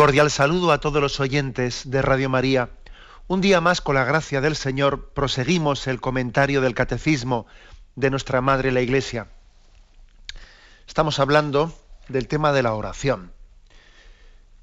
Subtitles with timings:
[0.00, 2.70] Cordial saludo a todos los oyentes de Radio María.
[3.28, 7.46] Un día más, con la gracia del Señor, proseguimos el comentario del Catecismo
[7.96, 9.28] de nuestra Madre la Iglesia.
[10.88, 11.74] Estamos hablando
[12.08, 13.34] del tema de la oración.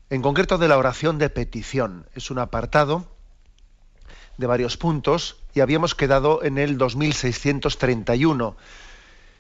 [0.10, 2.10] En concreto de la oración de petición.
[2.16, 3.06] Es un apartado
[4.38, 8.58] de varios puntos y habíamos quedado en el 2631.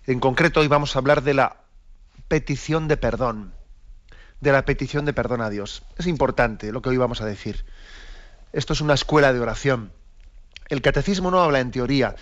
[0.05, 1.57] En concreto hoy vamos a hablar de la
[2.27, 3.56] petición de perdón
[4.41, 5.83] de la petición de perdón a Dios.
[5.97, 7.65] Es importante lo que hoy vamos a decir.
[8.53, 9.91] Esto es una escuela de oración.
[10.69, 12.15] El catecismo no habla en teoría.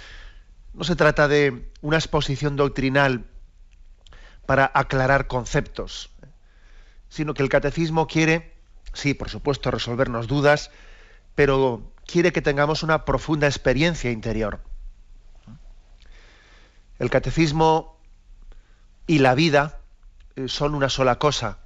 [0.73, 3.25] No se trata de una exposición doctrinal
[4.45, 6.11] para aclarar conceptos,
[7.09, 8.53] sino que el catecismo quiere,
[8.93, 10.71] sí, por supuesto, resolvernos dudas,
[11.33, 14.61] pero quiere que tengamos una profunda experiencia interior.
[16.99, 17.99] El catecismo
[19.07, 19.79] y la vida
[20.35, 21.59] eh, son una sola cosa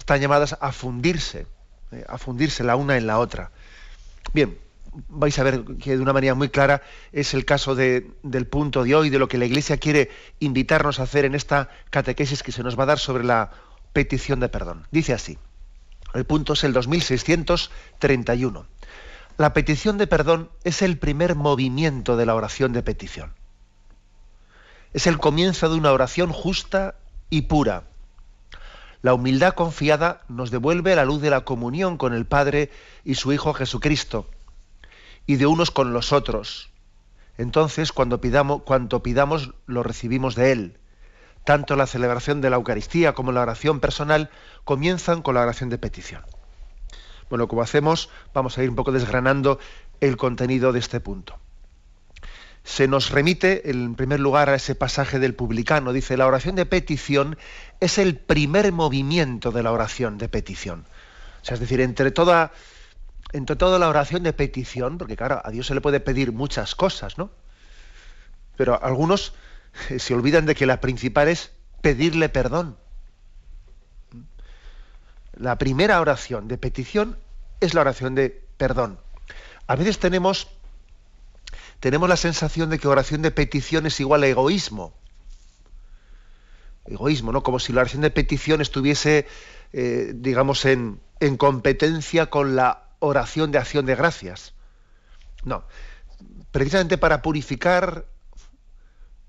[0.00, 1.46] están llamadas a fundirse,
[1.92, 3.52] eh, a fundirse la una en la otra.
[4.32, 4.58] Bien,
[5.08, 8.94] vais a ver que de una manera muy clara es el caso del punto de
[8.94, 12.62] hoy, de lo que la Iglesia quiere invitarnos a hacer en esta catequesis que se
[12.62, 13.50] nos va a dar sobre la
[13.92, 14.86] petición de perdón.
[14.90, 15.38] Dice así,
[16.14, 18.66] el punto es el 2631.
[19.36, 23.32] La petición de perdón es el primer movimiento de la oración de petición.
[24.92, 26.96] Es el comienzo de una oración justa
[27.30, 27.84] y pura,
[29.02, 32.70] la humildad confiada nos devuelve la luz de la comunión con el Padre
[33.04, 34.26] y su Hijo Jesucristo,
[35.26, 36.70] y de unos con los otros.
[37.38, 40.78] Entonces, cuando pidamos, cuanto pidamos, lo recibimos de Él.
[41.44, 44.30] Tanto la celebración de la Eucaristía como la oración personal
[44.64, 46.22] comienzan con la oración de petición.
[47.30, 49.58] Bueno, como hacemos, vamos a ir un poco desgranando
[50.00, 51.38] el contenido de este punto
[52.64, 55.92] se nos remite en primer lugar a ese pasaje del publicano.
[55.92, 57.38] Dice, la oración de petición
[57.80, 60.84] es el primer movimiento de la oración de petición.
[61.42, 62.52] O sea, es decir, entre toda,
[63.32, 66.74] entre toda la oración de petición, porque claro, a Dios se le puede pedir muchas
[66.74, 67.30] cosas, ¿no?
[68.56, 69.32] Pero algunos
[69.98, 72.76] se olvidan de que la principal es pedirle perdón.
[75.32, 77.18] La primera oración de petición
[77.60, 78.98] es la oración de perdón.
[79.66, 80.48] A veces tenemos
[81.80, 84.94] tenemos la sensación de que oración de petición es igual a egoísmo.
[86.86, 87.42] Egoísmo, ¿no?
[87.42, 89.26] Como si la oración de petición estuviese,
[89.72, 94.54] eh, digamos, en, en competencia con la oración de acción de gracias.
[95.44, 95.64] No.
[96.52, 98.06] Precisamente para purificar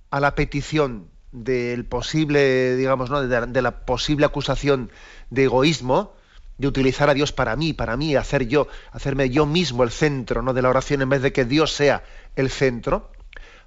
[0.10, 3.26] a la petición del posible, digamos, ¿no?
[3.26, 4.92] de, la posible acusación
[5.30, 6.14] de egoísmo,
[6.62, 10.42] de utilizar a Dios para mí, para mí, hacer yo, hacerme yo mismo el centro
[10.42, 10.54] ¿no?
[10.54, 12.04] de la oración en vez de que Dios sea
[12.36, 13.12] el centro,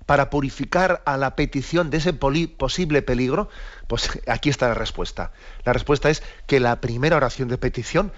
[0.07, 3.49] para purificar a la petición de ese posible peligro,
[3.87, 5.33] pues aquí está la respuesta.
[5.65, 8.13] La respuesta es que la primera oración de petición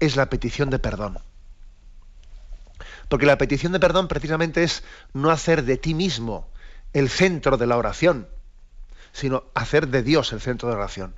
[0.00, 1.18] es la petición de perdón.
[3.08, 4.82] Porque la petición de perdón precisamente es
[5.12, 6.48] no hacer de ti mismo
[6.92, 8.28] el centro de la oración,
[9.12, 11.14] sino hacer de Dios el centro de la oración.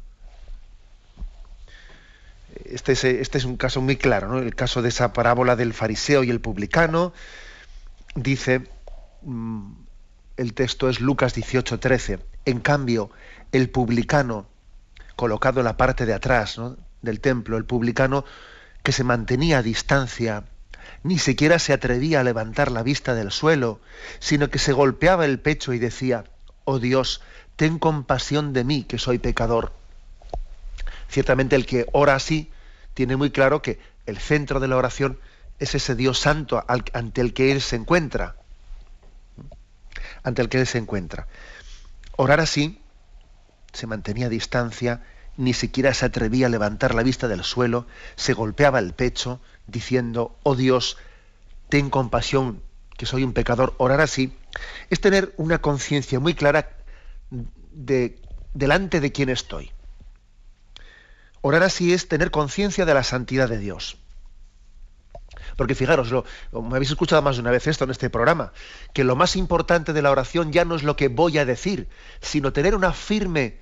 [2.65, 4.39] Este es, este es un caso muy claro, ¿no?
[4.39, 7.13] el caso de esa parábola del fariseo y el publicano.
[8.15, 8.63] Dice,
[9.23, 9.73] mm,
[10.37, 12.21] el texto es Lucas 18:13.
[12.45, 13.11] En cambio,
[13.53, 14.47] el publicano,
[15.17, 16.61] colocado en la parte de atrás
[17.03, 18.25] del templo, el publicano
[18.83, 20.45] que se mantenía a distancia,
[21.03, 23.81] ni siquiera se atrevía a levantar la vista del suelo,
[24.19, 26.25] sino que se golpeaba el pecho y decía,
[26.65, 27.21] oh Dios,
[27.57, 29.73] ten compasión de mí, que soy pecador.
[31.09, 32.51] Ciertamente el que ora así
[32.95, 35.19] tiene muy claro que el centro de la oración
[35.59, 38.37] es ese Dios santo ante el que él se encuentra.
[40.23, 41.27] Ante el que él se encuentra.
[42.17, 42.81] Orar así
[43.73, 45.03] se mantenía a distancia,
[45.37, 50.37] ni siquiera se atrevía a levantar la vista del suelo, se golpeaba el pecho diciendo,
[50.43, 50.97] oh Dios,
[51.69, 52.63] ten compasión,
[52.97, 53.75] que soy un pecador.
[53.79, 54.37] Orar así
[54.91, 56.71] es tener una conciencia muy clara
[57.73, 58.21] de
[58.53, 59.73] delante de quién estoy.
[61.47, 63.99] Orar así es tener conciencia de la santidad de Dios.
[65.59, 66.25] Porque fijaros, lo,
[66.63, 68.55] me habéis escuchado más de una vez esto en este programa,
[68.95, 71.91] que lo más importante de la oración ya no es lo que voy a decir,
[72.23, 73.59] sino tener una firme,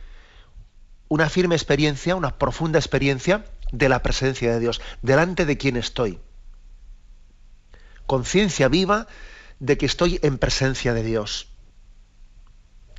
[1.09, 6.21] una firme experiencia, una profunda experiencia de la presencia de Dios, delante de quien estoy.
[8.07, 9.09] Conciencia viva
[9.59, 11.49] de que estoy en presencia de Dios,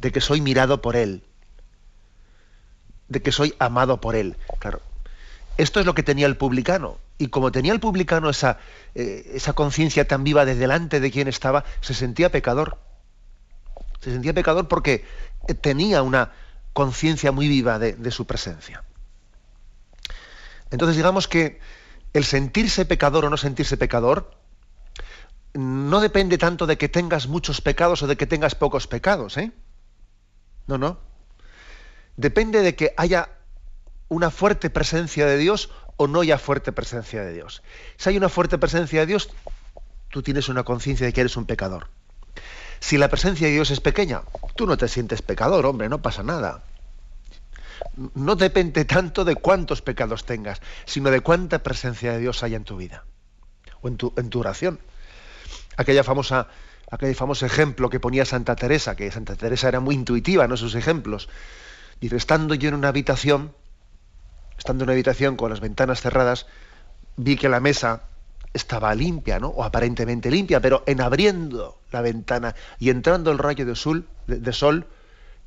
[0.01, 1.23] de que soy mirado por Él,
[3.07, 4.37] de que soy amado por Él.
[4.59, 4.81] Claro,
[5.57, 6.97] esto es lo que tenía el publicano.
[7.17, 8.57] Y como tenía el publicano esa,
[8.95, 12.77] eh, esa conciencia tan viva de delante de quien estaba, se sentía pecador.
[14.01, 15.05] Se sentía pecador porque
[15.61, 16.31] tenía una
[16.73, 18.83] conciencia muy viva de, su presencia.
[20.71, 21.59] Entonces digamos que
[22.13, 24.31] el sentirse pecador o no sentirse pecador
[25.53, 29.51] no depende tanto de que tengas muchos pecados o de que tengas pocos pecados, ¿eh?
[30.65, 30.97] No, no.
[32.17, 33.29] Depende de que haya
[34.07, 37.63] una fuerte presencia de Dios o no haya fuerte presencia de Dios.
[37.97, 39.29] Si hay una fuerte presencia de Dios,
[40.09, 41.87] tú tienes una conciencia de que eres un pecador.
[42.79, 44.23] Si la presencia de Dios es pequeña,
[44.55, 46.63] tú no te sientes pecador, hombre, no pasa nada.
[48.13, 52.63] No depende tanto de cuántos pecados tengas, sino de cuánta presencia de Dios hay en
[52.63, 53.05] tu vida
[53.81, 54.79] o en tu, en tu oración.
[55.77, 56.47] Aquella famosa,
[56.91, 60.75] aquel famoso ejemplo que ponía Santa Teresa, que Santa Teresa era muy intuitiva en sus
[60.75, 61.29] ejemplos.
[62.03, 63.53] Dice, estando yo en una habitación,
[64.57, 66.47] estando en una habitación con las ventanas cerradas,
[67.15, 68.01] vi que la mesa
[68.51, 69.47] estaba limpia, ¿no?
[69.47, 74.51] O aparentemente limpia, pero en abriendo la ventana y entrando el rayo de sol, de,
[74.51, 74.85] sol,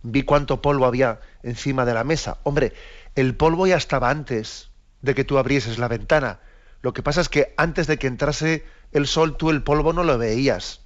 [0.02, 2.38] vi cuánto polvo había encima de la mesa.
[2.42, 2.72] Hombre,
[3.16, 4.70] el polvo ya estaba antes
[5.02, 6.40] de que tú abrieses la ventana.
[6.80, 10.04] Lo que pasa es que antes de que entrase el sol, tú el polvo no
[10.04, 10.80] lo veías.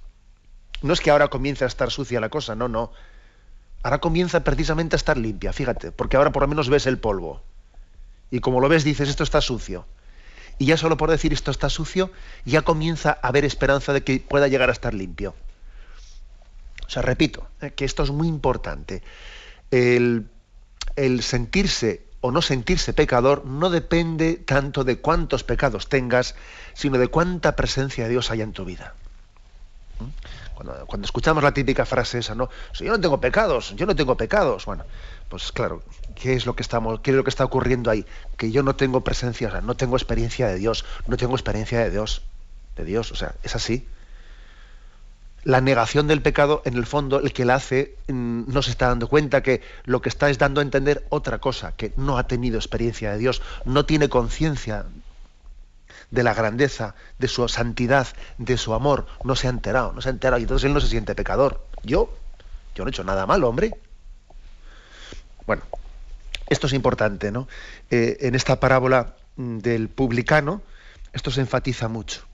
[0.81, 2.91] No es que ahora comience a estar sucia la cosa, no, no.
[3.83, 7.41] Ahora comienza precisamente a estar limpia, fíjate, porque ahora por lo menos ves el polvo.
[8.29, 9.85] Y como lo ves, dices, esto está sucio
[10.61, 12.11] y ya solo por decir esto está sucio,
[12.45, 15.33] ya comienza a haber esperanza de que pueda llegar a estar limpio.
[16.85, 19.01] O sea, repito, eh, que esto es muy importante.
[19.71, 20.27] El,
[20.95, 26.35] el sentirse o no sentirse pecador no depende tanto de cuántos pecados tengas,
[26.73, 28.93] sino de cuánta presencia de Dios haya en tu vida.
[29.99, 30.03] ¿Mm?
[30.87, 32.49] Cuando, escuchamos la típica frase esa, ¿no?
[32.73, 34.65] Yo no tengo pecados, yo no tengo pecados.
[34.65, 34.85] Bueno,
[35.29, 35.81] pues claro,
[36.15, 38.05] ¿qué es lo que estamos, qué es lo que está ocurriendo ahí?
[38.37, 41.79] Que yo no tengo presencia, o sea, no tengo experiencia de Dios, no tengo experiencia
[41.79, 42.21] de Dios,
[42.75, 43.87] de Dios, o sea, es así.
[45.43, 48.89] La negación del pecado, en el fondo, el que la hace mm, no se está
[48.89, 52.27] dando cuenta que lo que está es dando a entender otra cosa, que no ha
[52.27, 54.85] tenido experiencia de Dios, no tiene conciencia
[56.11, 60.09] de la grandeza, de su santidad, de su amor, no se ha enterado, no se
[60.09, 61.65] ha enterado y entonces él no se siente pecador.
[61.83, 62.13] Yo,
[62.75, 63.71] yo no he hecho nada malo, hombre.
[65.47, 65.63] Bueno,
[66.47, 67.47] esto es importante, ¿no?
[67.89, 70.61] Eh, en esta parábola mm, del publicano,
[71.13, 72.25] esto se enfatiza mucho.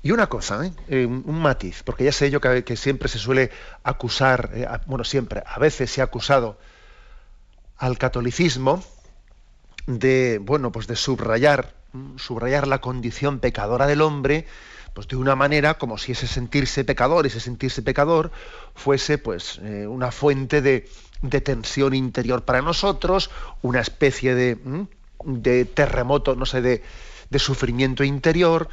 [0.00, 0.72] Y una cosa, ¿eh?
[0.88, 3.50] Eh, un matiz, porque ya sé yo que, siempre se suele
[3.82, 6.56] acusar, bueno, siempre, a veces se ha acusado
[7.78, 8.82] al catolicismo
[9.88, 11.77] de, bueno, pues de subrayar, mm,
[12.16, 14.46] subrayar la condición pecadora del hombre,
[14.94, 18.30] pues de una manera como si ese sentirse pecador, ese sentirse pecador,
[18.74, 20.88] fuese pues una fuente de,
[21.22, 23.30] de tensión interior para nosotros,
[23.62, 24.58] una especie de,
[25.24, 26.82] de terremoto, no sé, de,
[27.30, 28.68] de sufrimiento interior,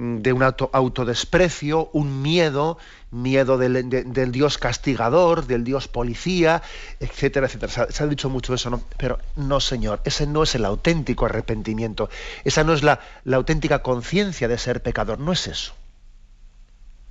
[0.00, 2.78] de un auto, autodesprecio, un miedo,
[3.10, 6.62] miedo del, del, Dios castigador, del Dios policía,
[7.00, 7.86] etcétera, etcétera.
[7.90, 8.82] Se ha, dicho mucho eso, ¿no?
[8.96, 12.08] Pero no, Señor, ese no es el auténtico arrepentimiento,
[12.44, 15.74] esa no es la, la auténtica conciencia de ser pecador, no es eso.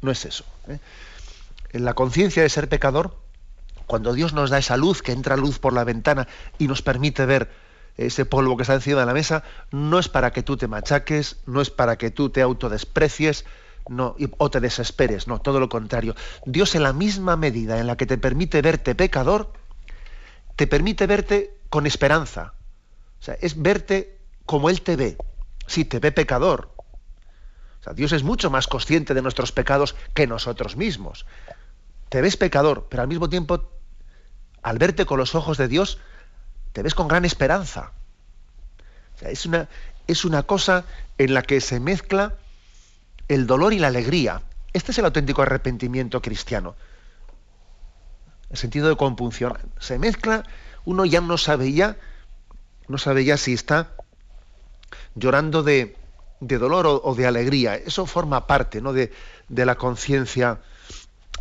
[0.01, 0.43] No es eso.
[0.67, 0.79] ¿eh?
[1.74, 3.15] La conciencia de ser pecador
[3.86, 6.27] cuando Dios nos da esa luz, que entra luz por la ventana
[6.58, 7.51] y nos permite ver
[8.08, 11.38] ese polvo que está encima de la mesa, no es para que tú te machaques,
[11.46, 13.46] no es para que tú te autodesprecies
[13.89, 16.15] no, o te desesperes, no, todo lo contrario.
[16.46, 19.51] Dios en la misma medida en la que te permite verte pecador,
[20.56, 22.53] te permite verte con esperanza.
[23.20, 25.18] O sea, es verte como Él te ve.
[25.68, 26.72] Si te ve pecador.
[27.82, 31.25] O sea, Dios es mucho más consciente de nuestros pecados que nosotros mismos.
[32.10, 33.72] Te ves pecador, pero al mismo tiempo
[34.62, 36.00] al verte con los ojos de Dios,
[36.73, 37.91] te ves con gran esperanza.
[39.21, 39.67] es, una,
[40.07, 40.85] es una cosa
[41.17, 42.35] en la que se mezcla
[43.27, 44.41] el dolor y la alegría.
[44.73, 46.75] Este es el auténtico arrepentimiento cristiano.
[48.49, 49.57] El sentido de compunción.
[49.79, 50.43] Se mezcla,
[50.85, 51.97] uno ya no sabe ya,
[52.88, 53.91] no sabe ya si está
[55.15, 55.95] llorando de,
[56.39, 57.75] dolor o, de alegría.
[57.75, 58.93] Eso forma parte ¿no?
[58.93, 59.11] de,
[59.47, 60.59] de la conciencia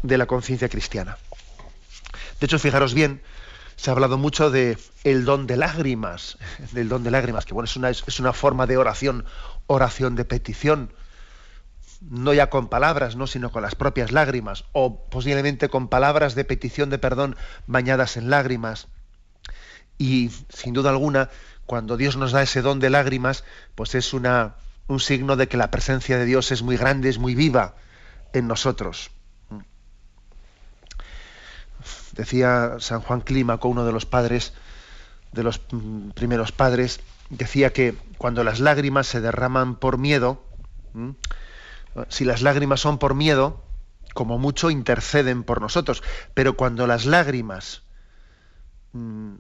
[0.02, 1.18] de la conciencia cristiana.
[2.40, 3.20] De hecho, fijaros bien,
[3.78, 6.36] se ha hablado mucho de el don de lágrimas,
[6.72, 9.24] del don de lágrimas, que bueno, es una, es una forma de oración,
[9.68, 10.92] oración de petición,
[12.00, 16.44] no ya con palabras, no, sino con las propias lágrimas, o posiblemente con palabras de
[16.44, 17.36] petición de perdón
[17.68, 18.88] bañadas en lágrimas.
[19.96, 21.30] Y sin duda alguna,
[21.64, 23.44] cuando Dios nos da ese don de lágrimas,
[23.76, 24.56] pues es una,
[24.88, 27.76] un signo de que la presencia de Dios es muy grande, es muy viva
[28.32, 29.12] en nosotros.
[32.18, 34.52] Decía San Juan Clímaco, uno de los padres,
[35.30, 36.98] de los mm, primeros padres,
[37.30, 40.42] decía que cuando las lágrimas se derraman por miedo,
[42.08, 43.62] si las lágrimas son por miedo,
[44.14, 46.02] como mucho interceden por nosotros,
[46.34, 47.82] pero cuando las lágrimas
[48.94, 49.34] mm,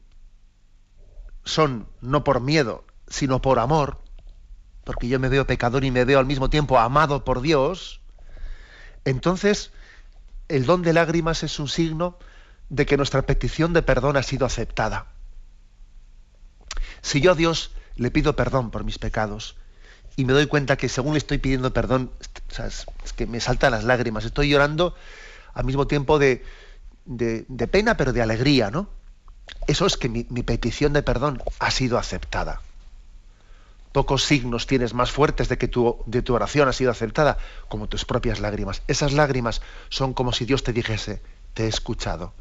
[1.44, 3.98] son no por miedo, sino por amor,
[4.84, 8.00] porque yo me veo pecador y me veo al mismo tiempo amado por Dios,
[9.04, 9.72] entonces
[10.46, 12.18] el don de lágrimas es un signo
[12.70, 15.06] de que nuestra petición de perdón ha sido aceptada.
[17.00, 19.56] Si yo a Dios le pido perdón por mis pecados
[20.16, 22.10] y me doy cuenta que según le estoy pidiendo perdón,
[22.58, 24.94] es, que me saltan las lágrimas, estoy llorando
[25.54, 26.44] al mismo tiempo de,
[27.06, 28.88] de, pena, pero de alegría, ¿no?
[29.66, 32.60] Eso es que mi, mi petición de perdón ha sido aceptada.
[33.92, 37.88] Pocos signos tienes más fuertes de que tu, de tu oración ha sido aceptada como
[37.88, 38.82] tus propias lágrimas.
[38.86, 41.22] Esas lágrimas son como si Dios te dijese,
[41.54, 42.34] te he escuchado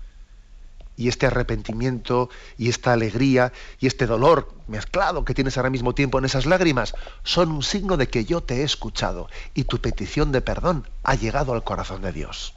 [0.97, 6.17] y este arrepentimiento y esta alegría y este dolor mezclado que tienes ahora mismo tiempo
[6.17, 10.31] en esas lágrimas son un signo de que yo te he escuchado y tu petición
[10.31, 12.55] de perdón ha llegado al corazón de Dios.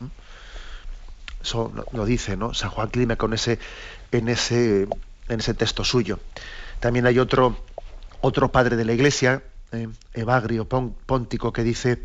[0.00, 0.06] ¿Mm?
[1.42, 2.54] Eso lo dice ¿no?
[2.54, 3.58] San Juan Clime con ese,
[4.10, 4.88] en, ese,
[5.28, 6.18] en ese texto suyo.
[6.80, 7.58] También hay otro,
[8.22, 12.02] otro padre de la iglesia, eh, Evagrio Póntico, que dice,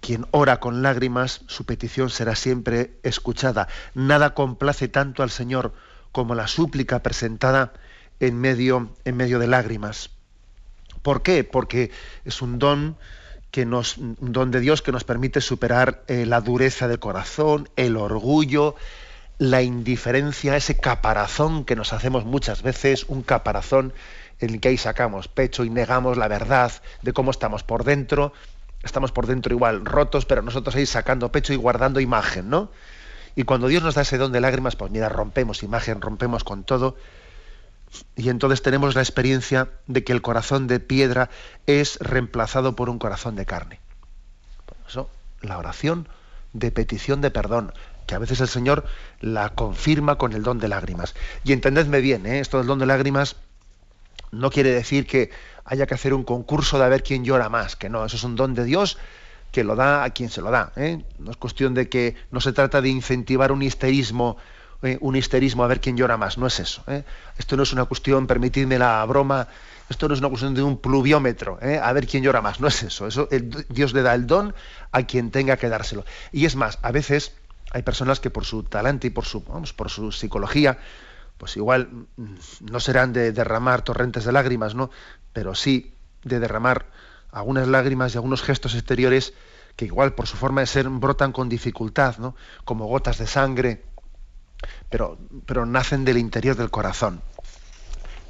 [0.00, 3.68] quien ora con lágrimas, su petición será siempre escuchada.
[3.94, 5.72] Nada complace tanto al Señor
[6.12, 7.72] como la súplica presentada
[8.20, 10.10] en medio, en medio de lágrimas.
[11.02, 11.44] ¿Por qué?
[11.44, 11.90] Porque
[12.24, 12.96] es un don
[13.50, 17.68] que nos, un don de Dios que nos permite superar eh, la dureza del corazón,
[17.76, 18.76] el orgullo,
[19.38, 23.92] la indiferencia, ese caparazón que nos hacemos muchas veces, un caparazón
[24.38, 28.32] en el que ahí sacamos pecho y negamos la verdad de cómo estamos por dentro
[28.82, 32.70] estamos por dentro igual rotos, pero nosotros ahí sacando pecho y guardando imagen, ¿no?
[33.34, 36.64] Y cuando Dios nos da ese don de lágrimas, pues mira, rompemos imagen, rompemos con
[36.64, 36.96] todo.
[38.16, 41.30] Y entonces tenemos la experiencia de que el corazón de piedra
[41.66, 43.80] es reemplazado por un corazón de carne.
[44.66, 45.10] Por eso,
[45.40, 46.08] la oración
[46.52, 47.72] de petición de perdón,
[48.06, 48.84] que a veces el Señor
[49.20, 51.14] la confirma con el don de lágrimas.
[51.44, 52.40] Y entendedme bien, ¿eh?
[52.40, 53.36] esto del don de lágrimas
[54.30, 55.30] no quiere decir que
[55.64, 58.24] haya que hacer un concurso de a ver quién llora más, que no, eso es
[58.24, 58.98] un don de Dios
[59.52, 60.72] que lo da a quien se lo da.
[60.76, 61.04] ¿eh?
[61.18, 64.38] No es cuestión de que no se trata de incentivar un histerismo,
[64.82, 64.96] ¿eh?
[65.00, 66.82] un histerismo a ver quién llora más, no es eso.
[66.88, 67.04] ¿eh?
[67.36, 69.46] Esto no es una cuestión, permitidme la broma,
[69.90, 72.82] esto no es una cuestión de un pluviómetro, a ver quién llora más, no es
[72.82, 73.06] eso.
[73.06, 73.28] eso
[73.68, 74.54] Dios le da el don
[74.90, 76.06] a quien tenga que dárselo.
[76.32, 77.34] Y es más, a veces
[77.72, 80.78] hay personas que por su talento y por su, vamos, por su psicología,
[81.36, 82.34] pues igual mm,
[82.70, 84.90] no serán de derramar torrentes de lágrimas, ¿no?
[85.32, 86.86] Pero sí de derramar
[87.30, 89.34] algunas lágrimas y algunos gestos exteriores
[89.76, 92.36] que igual por su forma de ser brotan con dificultad, ¿no?
[92.64, 93.82] como gotas de sangre,
[94.90, 97.22] pero, pero nacen del interior del corazón,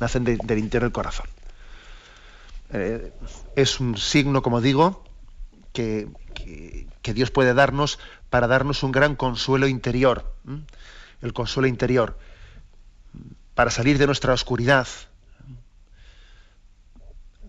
[0.01, 1.27] nacen del interior del corazón.
[2.73, 3.13] Eh,
[3.57, 5.05] es un signo, como digo,
[5.73, 7.99] que, que, Dios puede darnos
[8.31, 10.33] para darnos un gran consuelo interior,
[11.21, 12.19] el consuelo interior,
[13.55, 14.87] para salir de nuestra oscuridad,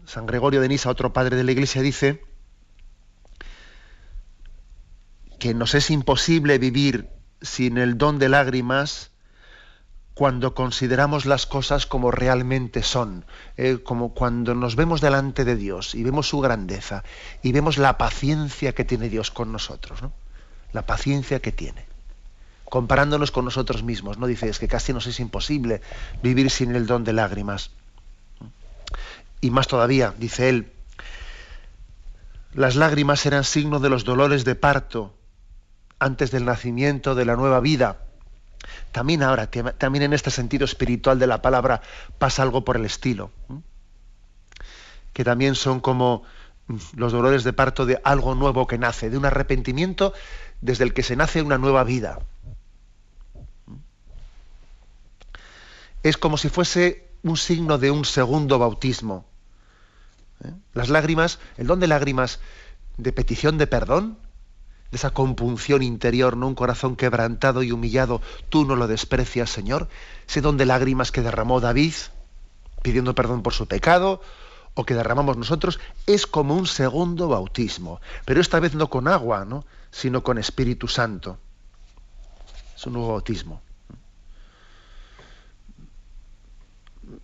[0.05, 2.23] San Gregorio de Nisa, otro padre de la Iglesia, dice
[5.39, 7.09] que nos es imposible vivir
[7.41, 9.11] sin el don de lágrimas
[10.13, 13.25] cuando consideramos las cosas como realmente son,
[13.57, 17.03] eh, como cuando nos vemos delante de Dios y vemos su grandeza
[17.41, 19.99] y vemos la paciencia que tiene Dios con nosotros,
[20.71, 21.85] la paciencia que tiene,
[22.65, 24.27] comparándonos con nosotros mismos, ¿no?
[24.27, 25.81] Dice, es que casi nos es imposible
[26.21, 27.71] vivir sin el don de lágrimas.
[29.43, 30.71] Y más todavía, dice él,
[32.53, 35.13] las lágrimas eran signo de los dolores de parto
[35.99, 38.05] antes del nacimiento de la nueva vida.
[38.93, 41.81] También ahora, también en este sentido espiritual de la palabra,
[42.19, 43.31] pasa algo por el estilo.
[45.11, 46.23] Que también son como
[46.95, 50.13] los dolores de parto de algo nuevo que nace, de un arrepentimiento
[50.61, 52.19] desde el que se nace una nueva vida.
[56.01, 59.32] Es como si fuese un signo de un segundo bautismo.
[60.43, 60.53] ¿Eh?
[60.73, 62.39] Las lágrimas, el don de lágrimas
[62.97, 64.17] de petición de perdón,
[64.91, 69.87] de esa compunción interior, no un corazón quebrantado y humillado, tú no lo desprecias, Señor.
[70.27, 71.93] Ese don de lágrimas que derramó David,
[72.81, 74.21] pidiendo perdón por su pecado,
[74.75, 79.45] o que derramamos nosotros, es como un segundo bautismo, pero esta vez no con agua,
[79.45, 79.65] ¿no?
[79.91, 81.37] sino con Espíritu Santo.
[82.75, 83.61] Es un nuevo bautismo.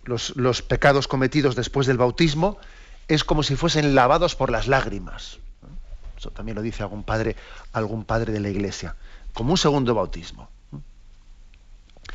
[0.04, 2.58] los, pecados cometidos después del bautismo
[3.10, 5.38] es como si fuesen lavados por las lágrimas.
[6.16, 7.34] Eso también lo dice algún padre,
[7.72, 8.94] algún padre de la iglesia,
[9.34, 10.48] como un segundo bautismo.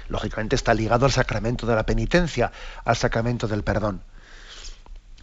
[0.08, 2.52] Lógicamente está ligado al sacramento de la penitencia,
[2.86, 4.04] al sacramento del perdón.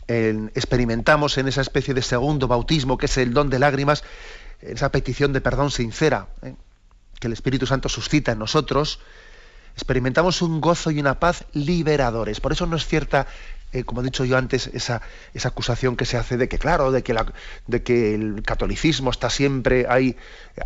[0.08, 4.04] experimentamos en esa especie de segundo bautismo, que es el don de lágrimas,
[4.60, 6.54] esa petición de perdón sincera ¿eh?
[7.18, 9.00] que el Espíritu Santo suscita en nosotros,
[9.74, 12.40] experimentamos un gozo y una paz liberadores.
[12.40, 13.26] Por eso no es cierta,
[13.72, 15.00] eh, como he dicho yo antes, esa,
[15.32, 17.16] esa, acusación que se hace de que, claro, de que,
[17.66, 20.16] de que el catolicismo está siempre ahí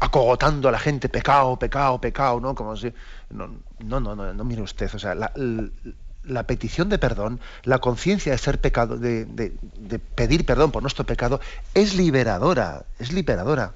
[0.01, 2.55] acogotando a la gente, pecado, pecado, pecado, ¿no?
[2.57, 2.93] Como si,
[3.31, 3.49] no,
[3.79, 8.61] no, no, no, mire usted, o sea, la, petición de perdón, la conciencia de ser
[8.61, 11.41] pecado, de, de pedir perdón por nuestro pecado,
[11.75, 13.73] es liberadora, es liberadora.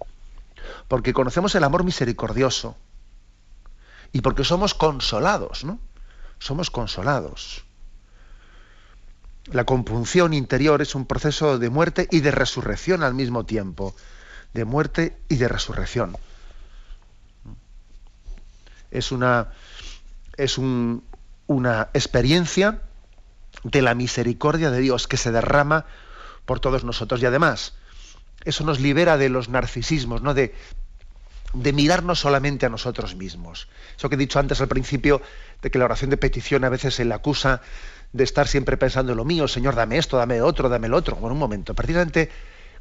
[0.88, 2.76] Porque conocemos el amor misericordioso
[4.12, 5.78] y porque somos consolados, ¿no?
[6.40, 7.64] Somos consolados.
[9.52, 13.96] La compunción interior es un proceso de muerte y de resurrección al mismo tiempo,
[14.54, 16.16] de muerte y de resurrección.
[18.92, 19.48] Es una,
[20.36, 22.82] es una experiencia
[23.64, 25.86] de la misericordia de Dios que se derrama
[26.46, 27.74] por todos nosotros y además
[28.44, 30.32] eso nos libera de los narcisismos, ¿no?
[30.32, 30.54] de,
[31.52, 33.68] de mirarnos solamente a nosotros mismos.
[33.96, 35.20] Eso que he dicho antes al principio,
[35.60, 37.60] de que la oración de petición a veces se le acusa
[38.12, 41.16] de estar siempre pensando en lo mío, Señor, dame esto, dame otro, dame el otro.
[41.16, 42.30] Bueno, un momento, precisamente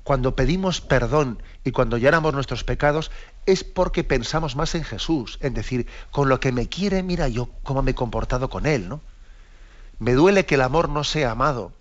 [0.04, 3.12] cuando pedimos perdón y cuando lloramos nuestros pecados,
[3.46, 7.50] es porque pensamos más en Jesús, en decir, con lo que me quiere, mira yo
[7.64, 9.02] cómo me he comportado con Él, ¿no?
[10.00, 11.74] Me duele que el amor no sea amado,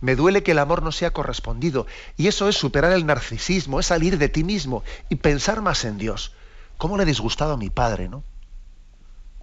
[0.00, 1.86] me duele que el amor no sea correspondido.
[2.16, 5.96] Y eso es superar el narcisismo, es salir de ti mismo y pensar más en
[5.96, 6.32] Dios.
[6.76, 8.22] ¿Cómo le he disgustado a mi padre, no?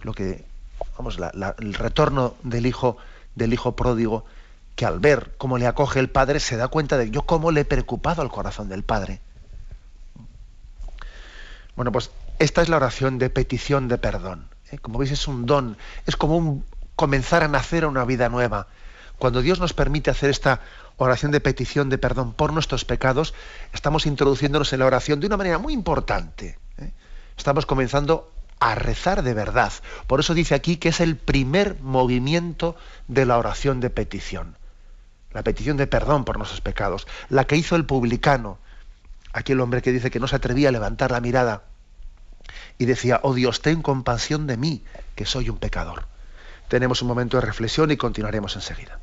[0.02, 0.44] Lo que,
[0.96, 1.18] vamos,
[1.58, 2.96] el retorno del hijo,
[3.34, 4.24] del hijo pródigo,
[4.76, 7.62] que al ver cómo le acoge el padre se da cuenta de yo cómo le
[7.62, 9.20] he preocupado al corazón del padre.
[11.76, 14.48] Bueno, pues esta es la oración de petición de perdón.
[14.70, 14.78] ¿eh?
[14.78, 16.64] Como veis es un don, es como un
[16.96, 18.68] comenzar a nacer a una vida nueva
[19.22, 20.62] cuando Dios nos permite hacer esta
[20.96, 23.34] oración de petición de perdón por nuestros pecados,
[23.72, 26.58] estamos introduciéndonos en la oración de una manera muy importante.
[26.78, 26.90] ¿eh?
[27.38, 28.31] Estamos comenzando
[28.62, 29.72] a rezar de verdad.
[30.06, 32.76] Por eso dice aquí que es el primer movimiento
[33.08, 34.56] de la oración de petición.
[35.32, 37.08] La petición de perdón por nuestros pecados.
[37.28, 38.58] La que hizo el publicano,
[39.32, 41.64] aquel hombre que dice que no se atrevía a levantar la mirada
[42.78, 44.84] y decía, oh Dios, ten compasión de mí,
[45.16, 46.06] que soy un pecador.
[46.68, 49.00] Tenemos un momento de reflexión y continuaremos enseguida.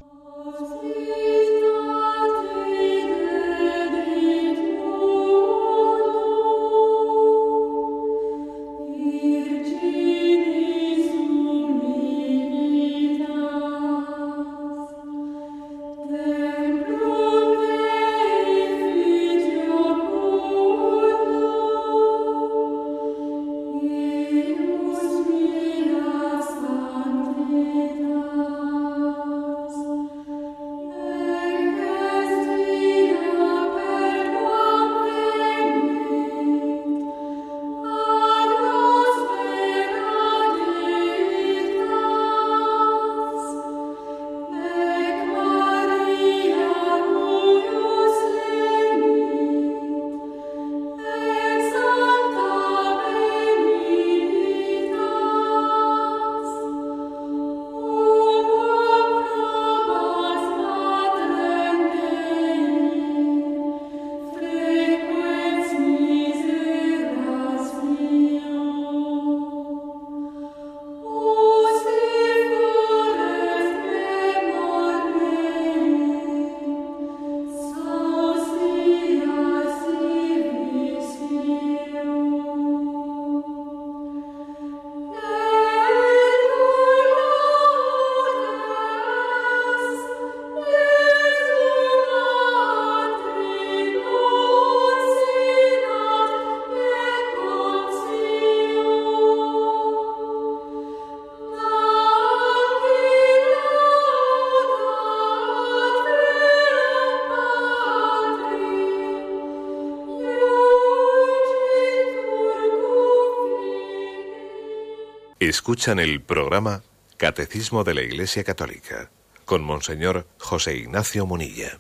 [115.49, 116.83] Escuchan el programa
[117.17, 119.09] Catecismo de la Iglesia Católica
[119.45, 121.79] con Monseñor José Ignacio Munilla.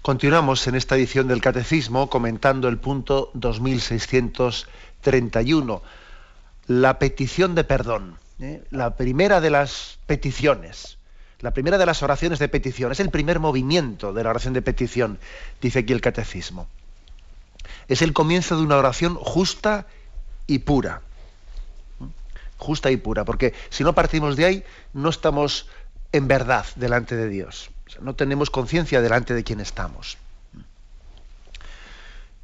[0.00, 5.82] Continuamos en esta edición del Catecismo comentando el punto 2631,
[6.68, 8.16] la petición de perdón.
[8.40, 8.64] ¿eh?
[8.70, 10.96] la primera de las peticiones,
[11.40, 14.62] la primera de las oraciones de petición, es el primer movimiento de la oración de
[14.62, 15.18] petición,
[15.60, 16.66] dice aquí el catecismo.
[17.88, 19.86] Es el comienzo de una oración justa
[20.46, 21.02] y pura.
[22.60, 25.66] Justa y pura, porque si no partimos de ahí, no estamos
[26.12, 27.70] en verdad delante de Dios.
[28.00, 30.18] no tenemos conciencia delante de quién estamos.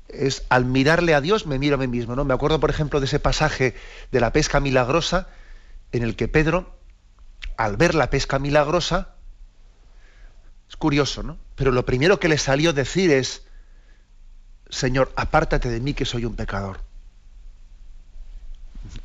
[0.09, 2.17] Es al mirarle a Dios me miro a mí mismo.
[2.17, 2.25] ¿no?
[2.25, 3.75] Me acuerdo, por ejemplo, de ese pasaje
[4.11, 5.29] de la pesca milagrosa
[5.93, 6.75] en el que Pedro,
[7.57, 9.15] al ver la pesca milagrosa,
[10.69, 11.39] es curioso, ¿no?
[11.55, 13.45] Pero lo primero que le salió decir es,
[14.69, 16.86] Señor, apártate de mí que soy un pecador.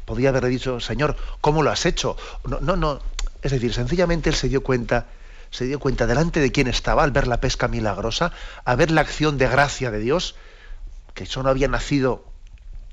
[0.05, 2.17] Podía haberle dicho, Señor, ¿cómo lo has hecho?
[2.45, 2.99] No, no, no.
[3.41, 5.07] Es decir, sencillamente él se dio cuenta,
[5.49, 8.31] se dio cuenta delante de quién estaba al ver la pesca milagrosa,
[8.65, 10.35] a ver la acción de gracia de Dios,
[11.13, 12.25] que eso no había nacido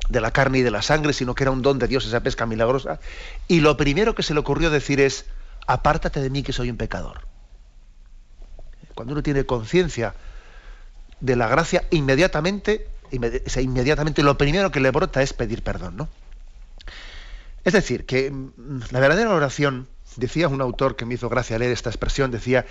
[0.09, 2.21] de la carne y de la sangre, sino que era un don de Dios esa
[2.21, 3.01] pesca milagrosa.
[3.47, 5.27] Y lo primero que se le ocurrió decir es,
[5.67, 7.27] apártate de mí que soy un pecador.
[8.95, 10.15] Cuando uno tiene conciencia
[11.21, 16.09] de la gracia, inmediatamente, inmediatamente lo primero que le brota es pedir perdón, ¿no?
[17.69, 21.73] Es decir, que mm, la verdadera oración, decía un autor que me hizo gracia leer
[21.73, 22.65] esta expresión, decía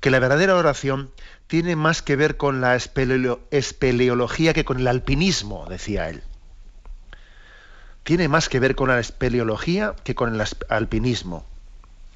[0.00, 1.10] que la verdadera oración
[1.48, 6.22] tiene más que ver con la espeleología que con el alpinismo, decía él
[8.08, 11.44] tiene más que ver con la espeleología que con el alpinismo.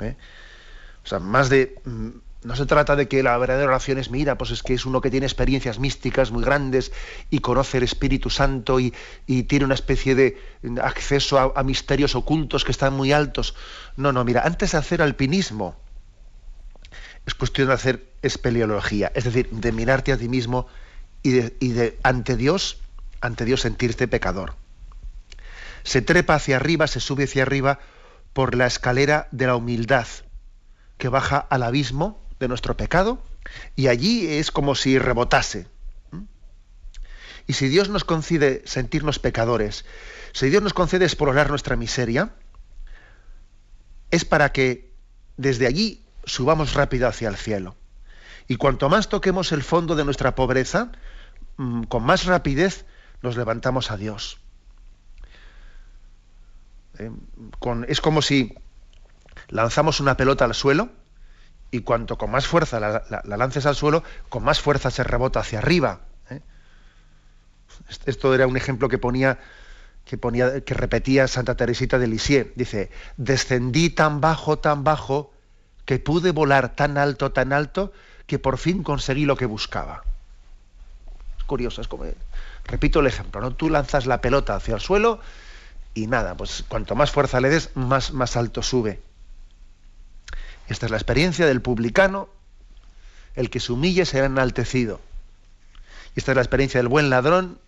[0.00, 0.16] ¿eh?
[1.04, 1.78] O sea, más de.
[2.42, 4.86] Mm, no se trata de que la verdadera oración es, mira, pues es que es
[4.86, 6.92] uno que tiene experiencias místicas muy grandes
[7.30, 8.92] y conoce el Espíritu Santo y,
[9.48, 10.38] tiene una especie de
[10.82, 13.54] acceso a, a, misterios ocultos que están muy altos.
[13.96, 15.76] No, no, mira, antes de hacer alpinismo,
[17.26, 20.66] es cuestión de hacer espeleología, es decir, de mirarte a ti mismo
[21.22, 22.80] y de, y de ante Dios,
[23.20, 24.54] ante Dios sentirte pecador
[25.84, 27.80] se trepa hacia arriba, se sube hacia arriba
[28.32, 30.06] por la escalera de la humildad,
[30.98, 33.22] que baja al abismo de nuestro pecado,
[33.76, 35.68] y allí es como si rebotase.
[37.46, 39.84] Y si Dios nos concede sentirnos pecadores,
[40.32, 42.32] si Dios nos concede explorar nuestra miseria,
[44.10, 44.92] es para que
[45.36, 47.76] desde allí subamos rápido hacia el cielo.
[48.48, 50.90] Y cuanto más toquemos el fondo de nuestra pobreza,
[51.58, 52.86] mm, con más rapidez
[53.22, 54.38] nos levantamos a Dios.
[56.98, 57.10] ¿eh?
[57.86, 58.54] es como si
[59.48, 60.90] lanzamos una pelota al suelo
[61.72, 65.58] y cuanto con más fuerza la, lances al suelo, con más fuerza se rebota hacia
[65.58, 66.00] arriba.
[66.28, 66.40] ¿eh?
[68.04, 69.38] Esto era un ejemplo que ponía,
[70.04, 72.52] que ponía, que repetía Santa Teresita de Lisieux.
[72.54, 75.32] Dice, descendí tan bajo, tan bajo,
[75.86, 77.90] que pude volar tan alto, tan alto,
[78.26, 80.04] que por fin conseguí lo que buscaba.
[81.38, 82.04] Es curioso, es como,
[82.66, 83.54] repito el ejemplo, ¿no?
[83.54, 85.20] Tú lanzas la pelota hacia el suelo
[85.94, 89.00] y nada, pues cuanto más fuerza le des, más, más alto sube.
[90.68, 92.28] Esta es la experiencia del publicano,
[93.34, 95.00] el que se humille será enaltecido.
[96.14, 97.58] Y esta es la experiencia del buen ladrón.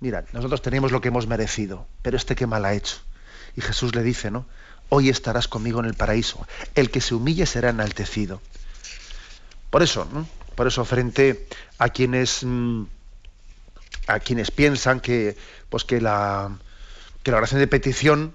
[0.00, 2.96] Mira, nosotros tenemos lo que hemos merecido, pero este qué mal ha hecho.
[3.56, 4.46] Y Jesús le dice, ¿no?
[4.90, 6.46] Hoy estarás conmigo en el paraíso.
[6.74, 8.40] El que se humille será enaltecido.
[9.70, 10.26] Por eso, ¿no?
[10.54, 11.46] Por eso, frente
[11.78, 12.84] a quienes, mm,
[14.06, 15.36] a quienes piensan que
[15.68, 16.56] pues que la,
[17.22, 18.34] que la oración de petición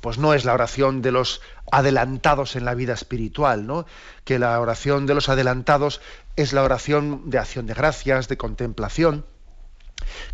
[0.00, 1.40] pues no es la oración de los
[1.70, 3.86] adelantados en la vida espiritual, ¿no?
[4.24, 6.00] Que la oración de los adelantados
[6.36, 9.24] es la oración de acción de gracias, de contemplación,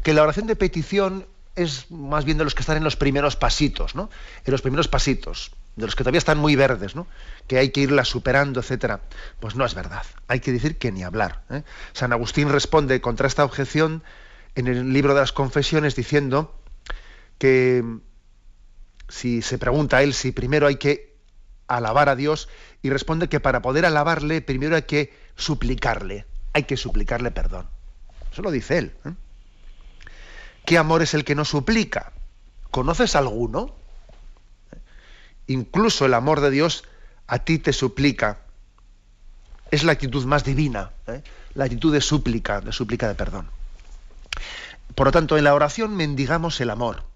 [0.03, 3.37] que la oración de petición es más bien de los que están en los primeros
[3.37, 4.09] pasitos, ¿no?
[4.45, 7.07] En los primeros pasitos, de los que todavía están muy verdes, ¿no?
[7.47, 9.01] Que hay que irla superando, etcétera.
[9.41, 10.05] Pues no es verdad.
[10.29, 11.43] Hay que decir que ni hablar.
[11.51, 11.63] ¿eh?
[11.93, 14.03] San Agustín responde contra esta objeción
[14.55, 16.55] en el libro de las confesiones diciendo
[17.39, 17.85] que
[19.11, 21.17] si se pregunta a él si primero hay que
[21.67, 22.49] alabar a Dios
[22.83, 27.67] y responde que para poder alabarle primero hay que suplicarle, hay que suplicarle perdón.
[28.33, 28.93] Eso lo dice él.
[29.05, 29.13] ¿eh?
[30.65, 32.13] ¿Qué amor es el que no suplica?
[32.71, 33.75] ¿Conoces alguno?
[35.47, 36.85] Incluso el amor de Dios
[37.27, 38.39] a ti te suplica.
[39.71, 41.23] Es la actitud más divina, ¿eh?
[41.55, 43.49] la actitud de súplica, de súplica de perdón.
[44.95, 47.10] Por lo tanto, en la oración mendigamos el amor.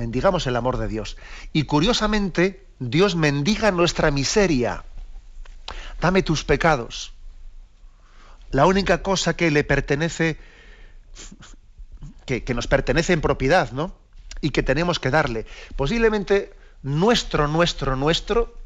[0.00, 1.18] Mendigamos el amor de Dios.
[1.52, 4.82] Y curiosamente, Dios mendiga nuestra miseria.
[6.00, 7.12] Dame tus pecados.
[8.50, 10.38] La única cosa que le pertenece,
[12.24, 13.94] que, nos pertenece en propiedad, ¿no?
[14.40, 15.44] Y que tenemos que darle.
[15.76, 18.56] Posiblemente nuestro, nuestro, nuestro,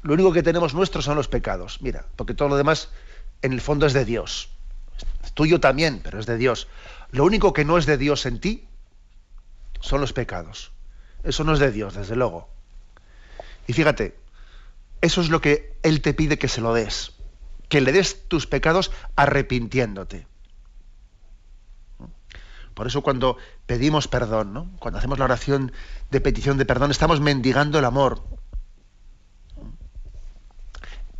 [0.00, 1.82] lo único que tenemos nuestro son los pecados.
[1.82, 2.88] Mira, porque todo lo demás
[3.42, 4.48] en el fondo es de Dios
[5.34, 6.68] tuyo también, pero es de Dios.
[7.10, 8.64] Lo único que no es de Dios en ti
[9.80, 10.72] son los pecados.
[11.24, 12.48] Eso no es de Dios, desde luego.
[13.66, 14.18] Y fíjate,
[15.00, 17.12] eso es lo que Él te pide que se lo des,
[17.68, 20.26] que le des tus pecados arrepintiéndote.
[22.74, 24.70] Por eso cuando pedimos perdón, ¿no?
[24.78, 25.72] cuando hacemos la oración
[26.10, 28.22] de petición de perdón, estamos mendigando el amor.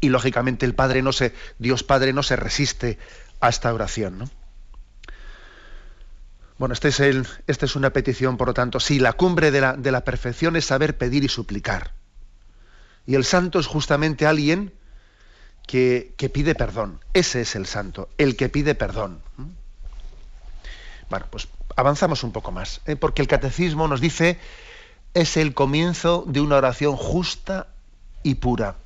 [0.01, 2.99] Y lógicamente el Padre no se, Dios Padre no se resiste
[3.40, 4.18] a esta oración.
[4.18, 4.31] ¿no?
[6.61, 7.01] Bueno, este es
[7.46, 10.66] esta una petición, por lo tanto, sí, la cumbre de la, de la perfección es
[10.66, 11.92] saber pedir y suplicar.
[13.07, 14.70] Y el santo es justamente alguien
[15.66, 17.01] que, que, pide perdón.
[17.14, 19.23] Ese es el santo, el que pide perdón.
[21.09, 22.94] Bueno, pues avanzamos un poco más, ¿eh?
[22.94, 24.38] porque el catecismo nos dice
[25.14, 27.68] es el comienzo de una oración justa
[28.23, 28.77] y pura.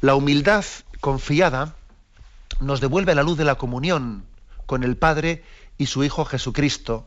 [0.00, 0.64] La humildad
[0.98, 1.76] confiada
[2.58, 4.24] nos devuelve la luz de la comunión
[4.66, 5.44] con el Padre
[5.78, 7.06] y su Hijo Jesucristo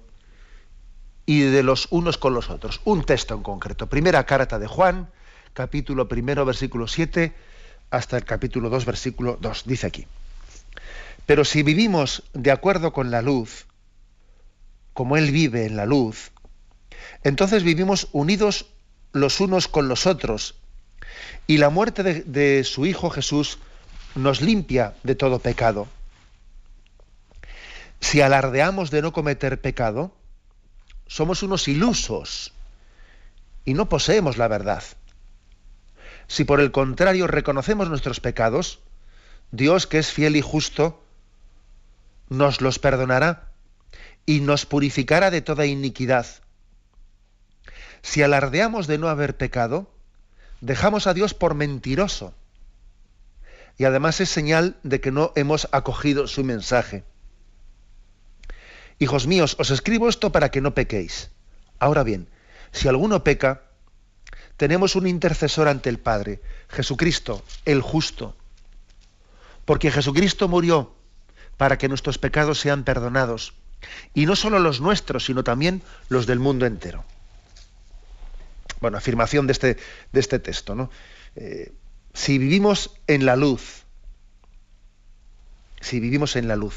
[1.25, 2.81] y de los unos con los otros.
[2.85, 3.87] Un texto en concreto.
[3.87, 5.09] Primera carta de Juan,
[5.53, 7.35] capítulo primero, versículo 7,
[7.91, 9.63] hasta el capítulo 2, versículo 2.
[9.65, 10.07] Dice aquí.
[11.25, 13.67] Pero si vivimos de acuerdo con la luz,
[14.93, 16.31] como Él vive en la luz,
[17.23, 18.65] entonces vivimos unidos
[19.11, 20.55] los unos con los otros,
[21.45, 23.59] y la muerte de, de su Hijo Jesús
[24.15, 25.87] nos limpia de todo pecado.
[27.99, 30.15] Si alardeamos de no cometer pecado,
[31.07, 32.53] somos unos ilusos
[33.65, 34.83] y no poseemos la verdad.
[36.27, 38.79] Si por el contrario reconocemos nuestros pecados,
[39.51, 41.03] Dios, que es fiel y justo,
[42.29, 43.49] nos los perdonará
[44.25, 46.27] y nos purificará de toda iniquidad.
[48.01, 49.91] Si alardeamos de no haber pecado,
[50.61, 52.33] dejamos a Dios por mentiroso.
[53.77, 57.03] Y además es señal de que no hemos acogido su mensaje.
[58.99, 61.31] Hijos míos, os escribo esto para que no pequéis.
[61.79, 62.27] Ahora bien,
[62.71, 63.63] si alguno peca,
[64.57, 68.35] tenemos un intercesor ante el Padre, Jesucristo, el justo.
[69.63, 70.93] Porque Jesucristo murió
[71.55, 73.53] para que nuestros pecados sean perdonados
[74.13, 77.05] y no solo los nuestros, sino también los del mundo entero.
[78.81, 79.77] Bueno, afirmación de este,
[80.11, 80.75] de este texto.
[80.75, 80.89] ¿no?
[81.35, 81.71] Eh,
[82.13, 83.83] si vivimos en la luz,
[85.79, 86.75] si vivimos en la luz,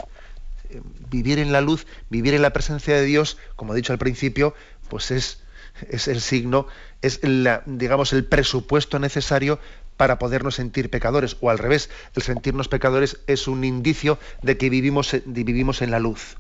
[1.11, 4.55] vivir en la luz, vivir en la presencia de Dios, como he dicho al principio,
[4.89, 5.41] pues es,
[5.89, 6.67] es el signo,
[7.01, 9.59] es la, digamos el presupuesto necesario
[9.97, 14.71] para podernos sentir pecadores, o al revés, el sentirnos pecadores es un indicio de que
[14.71, 16.37] vivimos, vivimos en la luz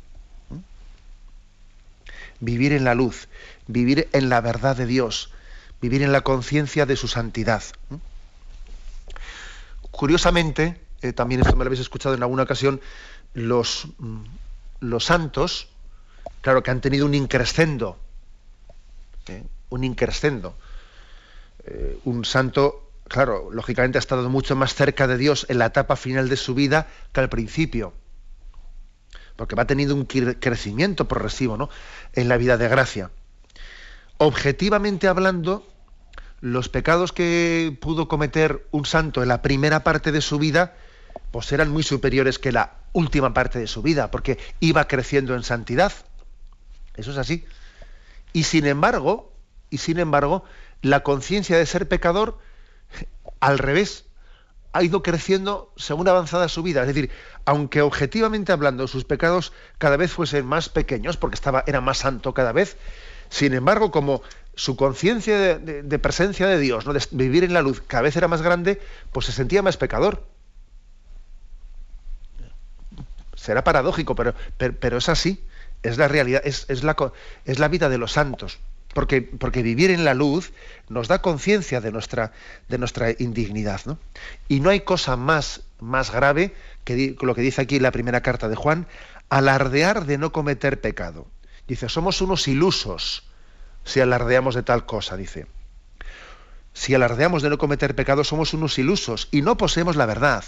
[2.42, 3.28] vivir en la luz,
[3.68, 5.30] vivir en la verdad de Dios,
[5.80, 7.62] vivir en la conciencia de su santidad.
[9.92, 12.80] Curiosamente, eh, también esto me lo habéis escuchado en alguna ocasión,
[13.34, 14.24] los, mm,
[14.80, 15.68] los santos,
[16.40, 17.98] claro que han tenido un increscendo,
[19.28, 19.44] ¿eh?
[19.70, 20.56] un increscendo.
[21.64, 25.96] Eh, un santo, claro, lógicamente ha estado mucho más cerca de Dios en la etapa
[25.96, 27.94] final de su vida que al principio
[29.36, 31.70] porque va teniendo un crecimiento progresivo ¿no?
[32.12, 33.10] en la vida de gracia.
[34.18, 35.66] Objetivamente hablando,
[36.40, 40.76] los pecados que pudo cometer un santo en la primera parte de su vida,
[41.30, 45.42] pues eran muy superiores que la última parte de su vida, porque iba creciendo en
[45.42, 45.92] santidad.
[46.94, 47.44] Eso es así.
[48.32, 49.32] Y sin embargo,
[49.70, 50.44] y sin embargo,
[50.82, 52.38] la conciencia de ser pecador,
[53.40, 54.06] al revés,
[54.72, 56.82] ha ido creciendo según avanzada su vida.
[56.82, 57.10] Es decir,
[57.44, 62.32] aunque objetivamente hablando sus pecados cada vez fuesen más pequeños, porque estaba, era más santo
[62.34, 62.76] cada vez,
[63.28, 64.22] sin embargo, como
[64.54, 66.92] su conciencia de, presencia de Dios, ¿no?
[66.92, 68.80] de vivir en la luz, cada vez era más grande,
[69.12, 70.26] pues se sentía más pecador.
[73.42, 75.44] Será paradójico, pero, pero, es así,
[75.82, 76.96] es la realidad, es, la,
[77.44, 78.60] es la vida de los santos.
[78.94, 80.52] Porque, porque, vivir en la luz
[80.88, 82.30] nos da conciencia de nuestra,
[82.68, 83.80] de nuestra indignidad.
[83.84, 83.98] ¿no?
[84.46, 88.48] Y no hay cosa más, más grave que lo que dice aquí la primera carta
[88.48, 88.86] de Juan,
[89.28, 91.26] alardear de no cometer pecado.
[91.66, 93.24] Dice, somos unos ilusos
[93.82, 95.46] si alardeamos de tal cosa, dice.
[96.74, 100.44] Si alardeamos de no cometer pecado, somos unos ilusos y no poseemos la verdad.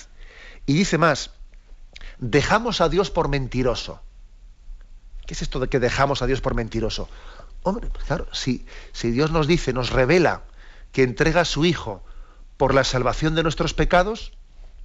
[0.65, 1.33] Y dice más,
[2.19, 4.01] dejamos a Dios por mentiroso.
[5.27, 7.09] ¿Qué es esto de que dejamos a Dios por mentiroso?
[7.63, 10.43] Hombre, pues claro, si, si Dios nos dice, nos revela
[10.93, 12.05] que entrega a su Hijo
[12.57, 14.33] por la salvación de nuestros pecados,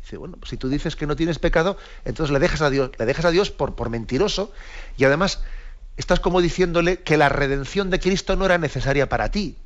[0.02, 3.06] dice, bueno, si tú dices que no tienes pecado, entonces le dejas a Dios, le
[3.06, 4.54] dejas a Dios por, por mentiroso,
[4.98, 5.44] y además
[5.98, 9.58] estás como diciéndole que la redención de Cristo no era necesaria para ti.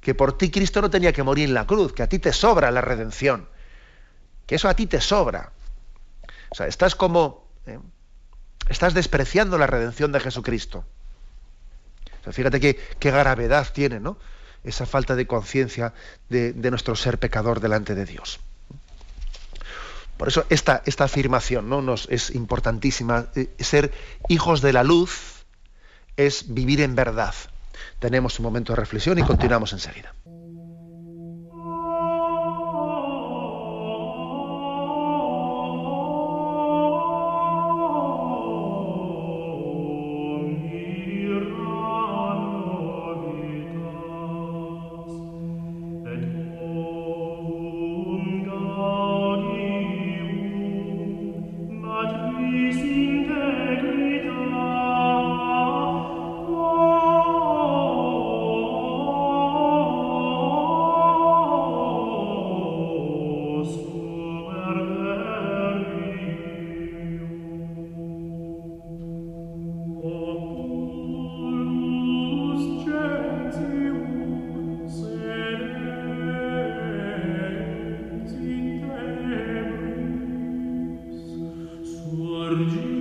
[0.00, 2.32] Que por ti Cristo no tenía que morir en la cruz, que a ti te
[2.32, 3.48] sobra la redención.
[4.46, 5.52] Que eso a ti te sobra.
[6.52, 7.48] O sea, estás como.
[7.66, 7.78] ¿eh?
[8.68, 10.84] Estás despreciando la redención de Jesucristo.
[12.30, 14.18] fíjate qué, qué gravedad tiene, ¿no?
[14.62, 15.94] Esa falta de conciencia
[16.28, 18.38] de, nuestro ser pecador delante de Dios.
[20.18, 21.80] Por eso esta, esta afirmación ¿no?
[21.80, 23.28] Nos, es importantísima.
[23.34, 23.90] Eh, ser
[24.28, 25.46] hijos de la luz
[26.18, 27.34] es vivir en verdad.
[27.98, 30.14] Tenemos un momento de reflexión y continuamos enseguida.
[82.54, 82.91] grande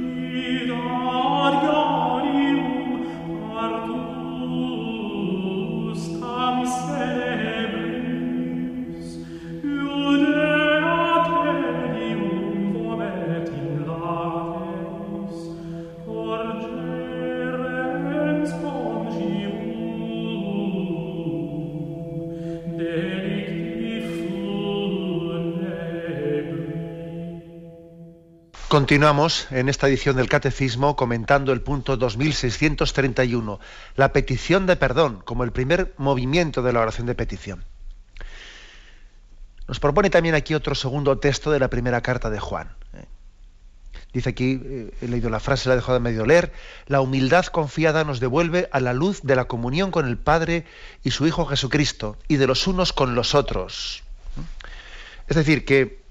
[28.71, 33.59] Continuamos en esta edición del Catecismo comentando el punto 2631,
[33.97, 37.65] la petición de perdón como el primer movimiento de la oración de petición.
[39.67, 42.73] Nos propone también aquí otro segundo texto de la primera carta de Juan.
[42.93, 43.03] ¿eh?
[44.13, 46.53] Dice aquí, eh, he leído la frase, la he dejado de medio leer,
[46.87, 50.63] la humildad confiada nos devuelve a la luz de la comunión con el Padre
[51.03, 54.03] y su Hijo Jesucristo y de los unos con los otros.
[55.27, 56.01] Es decir, que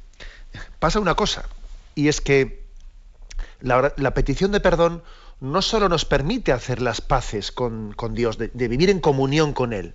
[0.78, 1.46] pasa una cosa,
[1.94, 2.64] y es que
[3.60, 5.02] la, petición de perdón
[5.40, 9.94] no solo nos permite hacer las paces con, Dios, de, vivir en comunión con Él,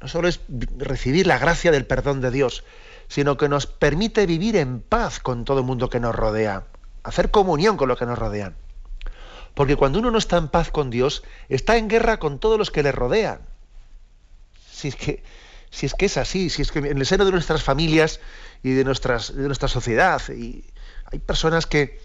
[0.00, 0.40] no solo es
[0.76, 2.64] recibir la gracia del perdón de Dios,
[3.08, 6.64] sino que nos permite vivir en paz con todo el mundo que nos rodea,
[7.02, 8.56] hacer comunión con lo que nos rodean.
[9.54, 12.70] Porque cuando uno no está en paz con Dios, está en guerra con todos los
[12.70, 13.40] que le rodean.
[14.70, 15.22] Si es que,
[15.74, 18.20] si es, que es así, si es que en el seno de nuestras familias
[18.62, 20.22] y de, nuestras, de nuestra sociedad.
[20.28, 20.64] Y
[21.10, 22.00] hay personas que,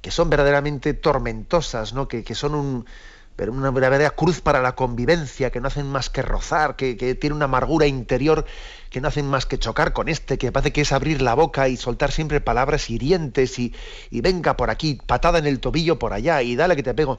[0.00, 2.06] que son verdaderamente tormentosas, ¿no?
[2.06, 2.86] que, son un,
[3.34, 7.16] pero una verdadera cruz para la convivencia, que no hacen más que rozar, que, que
[7.16, 8.46] tiene una amargura interior,
[8.90, 11.68] que no hacen más que chocar con este, que parece que es abrir la boca
[11.68, 13.74] y soltar siempre palabras hirientes y,
[14.10, 17.18] y venga por aquí, patada en el tobillo por allá y dale que te pego.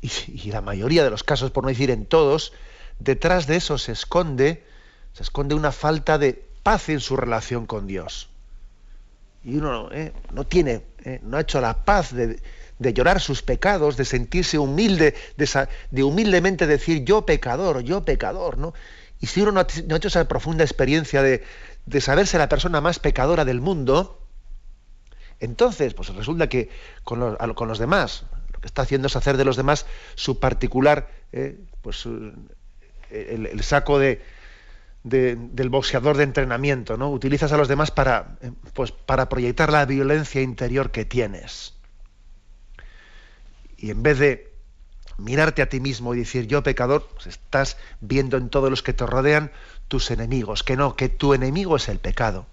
[0.00, 2.52] Y, la mayoría de los casos, por no decir en todos,
[2.98, 4.64] detrás de eso se esconde,
[5.12, 8.28] se esconde una falta de paz en su relación con Dios.
[9.44, 12.40] Y uno eh, no tiene, eh, no ha hecho la paz de,
[12.78, 18.74] llorar sus pecados, de sentirse humilde, de, humildemente decir yo pecador, yo pecador, ¿no?
[19.20, 21.42] Y si uno no ha, hecho esa profunda experiencia de,
[21.86, 24.20] de, saberse la persona más pecadora del mundo,
[25.40, 26.70] entonces, pues resulta que
[27.04, 30.40] con los, con los demás, lo que está haciendo es hacer de los demás su
[30.40, 32.06] particular, eh, pues
[33.10, 34.20] el saco de,
[35.08, 37.10] del boxeador de entrenamiento, ¿no?
[37.10, 41.74] Utilizas a los demás para, eh, pues, para proyectar la violencia interior que tienes.
[43.76, 44.52] Y en vez de
[45.18, 48.92] mirarte a ti mismo y decir yo pecador, pues estás viendo en todos los que
[48.92, 49.50] te rodean
[49.88, 52.46] tus enemigos, que no, que tu enemigo es el pecado.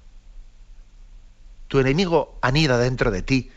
[1.68, 3.52] Tu enemigo anida dentro de ti.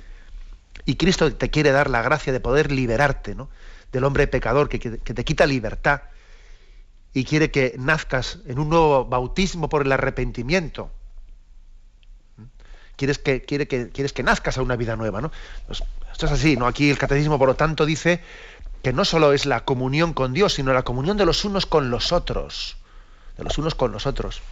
[0.86, 3.50] Y Cristo te quiere dar la gracia de poder liberarte ¿no?
[3.92, 6.02] del hombre pecador que, que te quita libertad
[7.14, 10.90] y quiere que nazcas en un nuevo bautismo por el arrepentimiento.
[12.96, 15.30] Quieres que, que, quieres que nazcas a una vida nueva, ¿no?
[15.66, 15.82] Pues,
[16.12, 16.66] esto es así, ¿no?
[16.66, 18.20] Aquí el catecismo, por lo tanto, dice
[18.82, 21.90] que no solo es la comunión con Dios, sino la comunión de los unos con
[21.90, 22.76] los otros.
[23.36, 24.42] De los unos con los otros.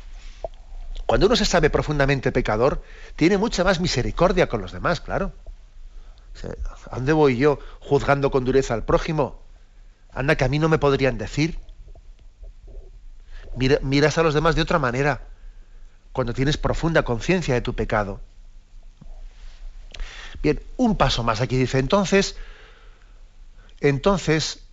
[1.07, 2.83] Cuando uno se sabe profundamente pecador,
[3.17, 5.33] tiene mucha más misericordia con los demás, claro.
[6.91, 9.41] ¿A dónde voy yo juzgando con dureza al prójimo?
[10.13, 11.59] Anda que a mí no me podrían decir
[13.57, 15.23] miras a los demás de otra manera,
[16.13, 18.21] cuando tienes profunda conciencia de tu pecado.
[20.43, 22.37] Bien, un paso más aquí dice, entonces,
[23.81, 24.65] entonces,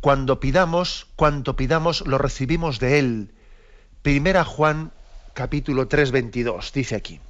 [0.00, 3.34] cuando pidamos, cuanto pidamos, lo recibimos de Él.
[4.02, 4.92] Primera Juan
[5.34, 7.20] capítulo 3, 22, dice aquí.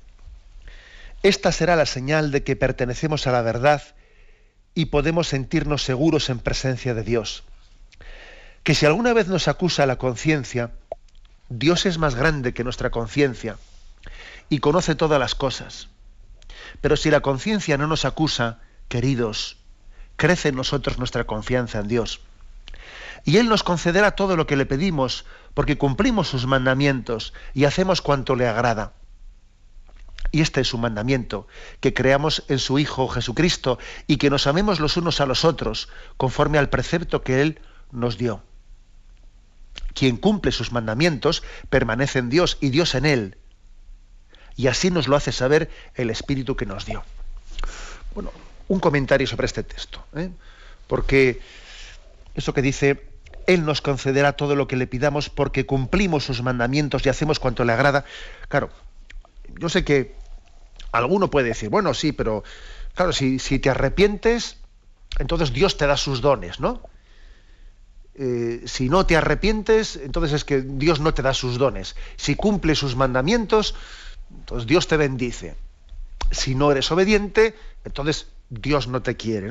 [1.23, 3.83] Esta será la señal de que pertenecemos a la verdad
[4.75, 7.45] y podemos sentirnos seguros en presencia de Dios.
[8.63, 10.73] Que si alguna vez nos acusa la conciencia,
[11.53, 13.59] Dios es más grande que nuestra conciencia
[14.49, 15.89] y conoce todas las cosas.
[16.81, 19.57] Pero si la conciencia no nos acusa, queridos,
[20.15, 22.21] crece en nosotros nuestra confianza en Dios.
[23.25, 28.01] Y Él nos concederá todo lo que le pedimos, porque cumplimos sus mandamientos y hacemos
[28.01, 28.93] cuanto le agrada.
[30.31, 31.49] Y este es su mandamiento,
[31.81, 35.89] que creamos en su Hijo Jesucristo y que nos amemos los unos a los otros,
[36.17, 38.45] conforme al precepto que Él nos dio.
[39.95, 43.39] Quien cumple sus mandamientos permanece en Dios y Dios en Él.
[44.57, 47.03] Y así nos lo hace saber el Espíritu que nos dio.
[48.15, 48.33] Bueno,
[48.69, 50.31] un comentario sobre este texto, ¿eh?
[50.87, 51.41] porque
[52.35, 53.09] eso que dice,
[53.47, 57.65] Él nos concederá todo lo que le pidamos porque cumplimos sus mandamientos y hacemos cuanto
[57.65, 58.05] le agrada.
[58.49, 58.71] Claro,
[59.59, 60.15] yo sé que
[60.93, 62.45] alguno puede decir, bueno, sí, pero
[62.95, 64.59] claro, si, si te arrepientes,
[65.19, 66.83] entonces Dios te da sus dones, ¿no?
[68.23, 71.97] Eh, si no te arrepientes, entonces es que Dios no te da sus dones.
[72.17, 73.75] Si cumple sus mandamientos,
[74.31, 75.55] entonces Dios te bendice.
[76.31, 79.49] Si no eres obediente, entonces Dios no te quiere.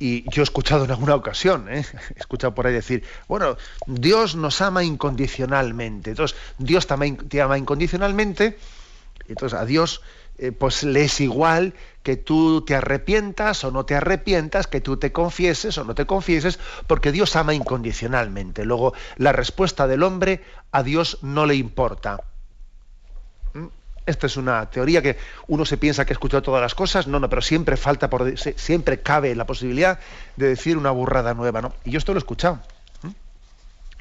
[0.00, 1.86] Y yo he escuchado en alguna ocasión, ¿eh?
[2.16, 3.56] he escuchado por ahí decir, bueno,
[3.86, 6.10] Dios nos ama incondicionalmente.
[6.10, 6.88] Entonces, Dios
[7.28, 8.58] te ama incondicionalmente,
[9.28, 10.02] entonces a Dios
[10.42, 14.96] eh, pues le es igual que tú te arrepientas o no te arrepientas, que tú
[14.96, 18.64] te confieses o no te confieses, porque Dios ama incondicionalmente.
[18.64, 22.20] Luego, la respuesta del hombre a Dios no le importa.
[23.52, 23.66] ¿Mm?
[24.06, 27.20] Esta es una teoría que uno se piensa que ha escuchado todas las cosas, no,
[27.20, 29.98] no, pero siempre falta, por, siempre cabe la posibilidad
[30.36, 31.74] de decir una burrada nueva, ¿no?
[31.84, 32.60] Y yo esto lo he escuchado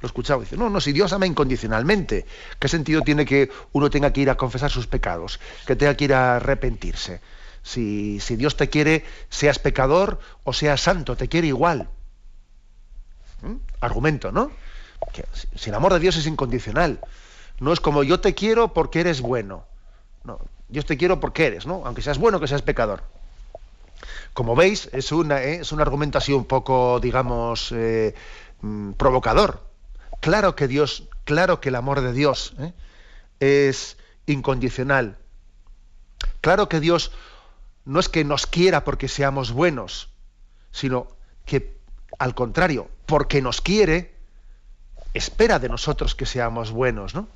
[0.02, 2.26] lo escuchaba, dice, no, no, si Dios ama incondicionalmente,
[2.60, 6.06] ¿qué sentido tiene que uno tenga que ir a confesar sus pecados, que tenga que
[6.06, 7.22] ir a arrepentirse?
[7.64, 11.90] Si, si Dios te quiere, seas pecador o seas santo, te quiere igual.
[13.42, 13.56] ¿Mm?
[13.82, 14.52] Argumento, ¿no?
[15.14, 15.26] Que,
[15.56, 17.00] si el amor de Dios es incondicional,
[17.60, 19.66] no es como yo te quiero porque eres bueno.
[20.24, 20.40] No,
[20.70, 21.84] Dios te quiero porque eres, ¿no?
[21.86, 23.04] Aunque seas bueno, que seas pecador.
[24.34, 25.60] Como veis, es, una, ¿eh?
[25.62, 28.16] es un argumento así un poco, digamos, eh,
[28.62, 29.69] mm, provocador.
[30.20, 32.74] Claro que Dios, claro que el amor de Dios ¿eh?
[33.40, 35.18] es incondicional.
[36.42, 37.12] Claro que Dios
[37.86, 40.10] no es que nos quiera porque seamos buenos,
[40.72, 41.08] sino
[41.46, 41.78] que
[42.18, 44.14] al contrario, porque nos quiere,
[45.14, 47.28] espera de nosotros que seamos buenos, ¿no?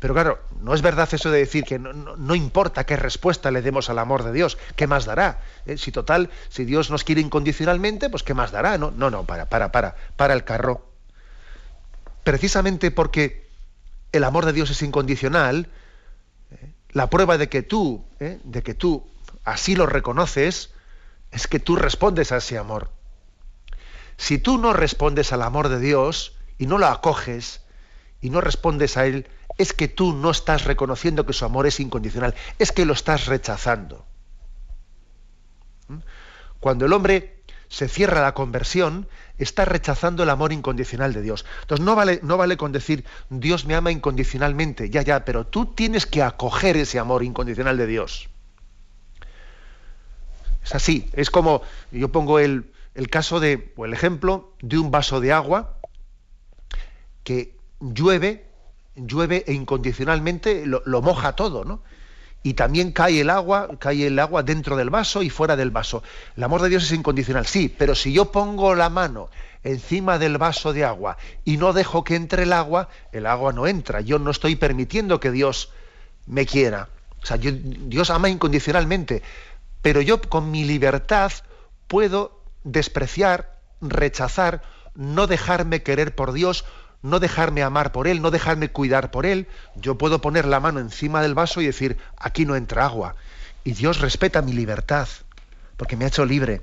[0.00, 3.90] Pero claro, no es verdad eso de decir que no, importa qué respuesta le demos
[3.90, 5.40] al amor de Dios, ¿qué más dará?
[5.66, 5.76] ¿Eh?
[5.76, 8.78] Si total, si Dios nos quiere incondicionalmente, pues ¿qué más dará?
[8.78, 10.87] No, no, no, para, para, para, para el carro
[12.28, 13.48] precisamente porque
[14.12, 15.70] el amor de Dios es incondicional,
[16.50, 16.74] ¿eh?
[16.90, 18.38] la prueba de que tú, ¿eh?
[18.44, 19.10] de que tú
[19.44, 20.74] así lo reconoces,
[21.30, 22.90] es que tú respondes a ese amor.
[24.18, 27.62] Si tú no respondes al amor de Dios y no lo acoges
[28.20, 29.26] y no respondes a él,
[29.56, 33.24] es que tú no estás reconociendo que su amor es incondicional, es que lo estás
[33.24, 34.04] rechazando.
[35.88, 36.00] ¿Mm?
[36.60, 39.08] Cuando el hombre se cierra la conversión,
[39.38, 41.44] está rechazando el amor incondicional de Dios.
[41.62, 45.66] Entonces no vale, no vale con decir Dios me ama incondicionalmente, ya, ya, pero tú
[45.66, 48.28] tienes que acoger ese amor incondicional de Dios.
[50.64, 51.62] Es así, es como
[51.92, 52.70] yo pongo el,
[53.10, 55.78] caso de, o el ejemplo de un vaso de agua
[57.24, 58.44] que llueve,
[58.96, 61.82] llueve e incondicionalmente lo, lo moja todo, ¿no?
[62.42, 66.02] Y también cae el agua, cae el agua dentro del vaso y fuera del vaso.
[66.36, 69.28] El amor de Dios es incondicional, sí, pero si yo pongo la mano
[69.64, 73.66] encima del vaso de agua y no dejo que entre el agua, el agua no
[73.66, 74.00] entra.
[74.00, 75.72] Yo no estoy permitiendo que Dios
[76.26, 76.88] me quiera.
[77.22, 79.22] O sea, Dios ama incondicionalmente,
[79.82, 81.32] pero yo con mi libertad
[81.88, 84.62] puedo despreciar, rechazar,
[84.94, 86.64] no dejarme querer por Dios,
[87.02, 89.46] no dejarme amar por Él, no dejarme cuidar por Él,
[89.76, 93.16] yo puedo poner la mano encima del vaso y decir, aquí no entra agua.
[93.64, 95.08] Y Dios respeta mi libertad,
[95.76, 96.62] porque me ha hecho libre.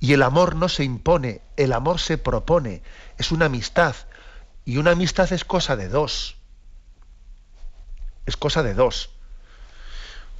[0.00, 2.82] Y el amor no se impone, el amor se propone,
[3.16, 3.96] es una amistad.
[4.64, 6.36] Y una amistad es cosa de dos.
[8.26, 9.10] Es cosa de dos.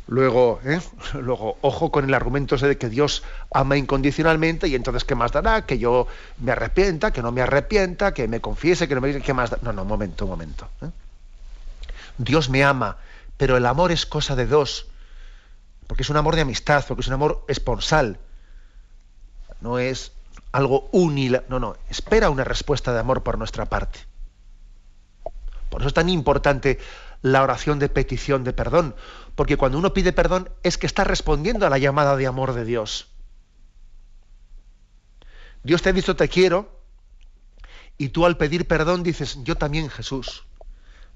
[0.09, 0.81] Luego, ¿eh?
[1.21, 5.67] luego, ojo con el argumento de que Dios ama incondicionalmente y entonces ¿qué más dará?
[5.67, 6.07] Que yo
[6.39, 9.21] me arrepienta, que no me arrepienta, que me confiese, que no me...
[9.21, 9.59] ¿Qué más da?
[9.61, 10.67] No, no, momento, momento.
[10.81, 10.89] ¿eh?
[12.17, 12.97] Dios me ama,
[13.37, 14.87] pero el amor es cosa de dos,
[15.87, 18.19] porque es un amor de amistad, porque es un amor esponsal.
[19.61, 20.13] No es
[20.53, 21.43] algo unil...
[21.51, 24.01] No, no, espera una respuesta de amor por nuestra parte.
[25.69, 26.79] Por eso es tan importante
[27.23, 28.95] la oración de petición de perdón,
[29.35, 32.65] porque cuando uno pide perdón es que está respondiendo a la llamada de amor de
[32.65, 33.09] Dios.
[35.63, 36.81] Dios te ha dicho te quiero
[37.97, 40.45] y tú al pedir perdón dices yo también Jesús,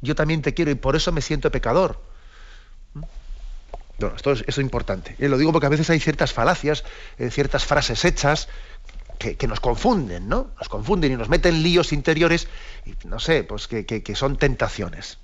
[0.01, 2.03] yo también te quiero y por eso me siento pecador.
[3.99, 5.15] Bueno, esto es, importante.
[5.21, 6.83] Eh, lo digo porque a veces hay ciertas falacias,
[7.19, 8.49] eh, ciertas frases hechas
[9.19, 10.51] que, nos confunden, ¿no?
[10.59, 12.49] Nos confunden y nos meten líos interiores,
[12.85, 15.19] y, no sé, pues que, son tentaciones.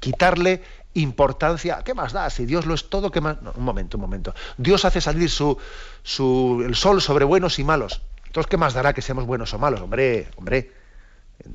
[0.00, 0.62] Quitarle
[0.94, 2.30] importancia, ¿qué más da?
[2.30, 3.36] Si Dios lo es todo, ¿qué más?
[3.54, 4.34] un momento, un momento.
[4.56, 5.58] Dios hace salir su,
[6.02, 8.02] su, el sol sobre buenos y malos.
[8.26, 9.80] Entonces, ¿qué más dará que seamos buenos o malos?
[9.80, 10.72] Hombre, hombre,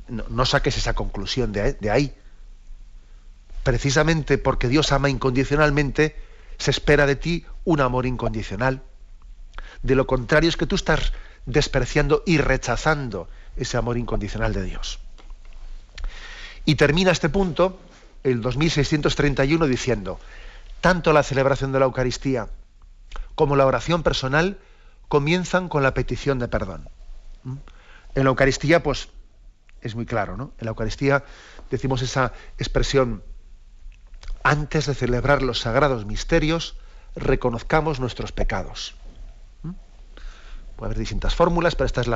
[0.08, 2.14] no, saques esa conclusión de ahí.
[3.62, 6.16] Precisamente porque Dios ama incondicionalmente,
[6.58, 8.82] se espera de ti un amor incondicional.
[9.82, 11.12] De lo contrario es que tú estás
[11.46, 14.98] despreciando y rechazando ese amor incondicional de Dios.
[16.64, 17.78] Y termina este punto,
[18.22, 20.18] el 2631, diciendo,
[20.80, 22.48] tanto la celebración de la Eucaristía
[23.34, 24.58] como la oración personal
[25.08, 26.88] comienzan con la petición de perdón.
[27.44, 27.56] ¿Mm?
[28.14, 29.08] En la Eucaristía, pues,
[29.80, 30.52] es muy claro, ¿no?
[30.58, 31.24] En la Eucaristía
[31.70, 33.22] decimos esa expresión,
[34.44, 36.76] antes de celebrar los sagrados misterios,
[37.16, 38.94] reconozcamos nuestros pecados.
[40.76, 42.08] Puede haber distintas fórmulas, pero esta es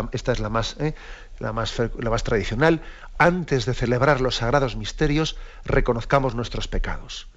[0.80, 0.94] ¿eh?
[1.38, 2.82] la más tradicional.
[3.18, 7.28] Antes de celebrar los sagrados misterios, reconozcamos nuestros pecados.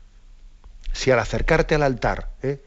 [0.92, 2.64] Si al acercarte al altar ¿eh?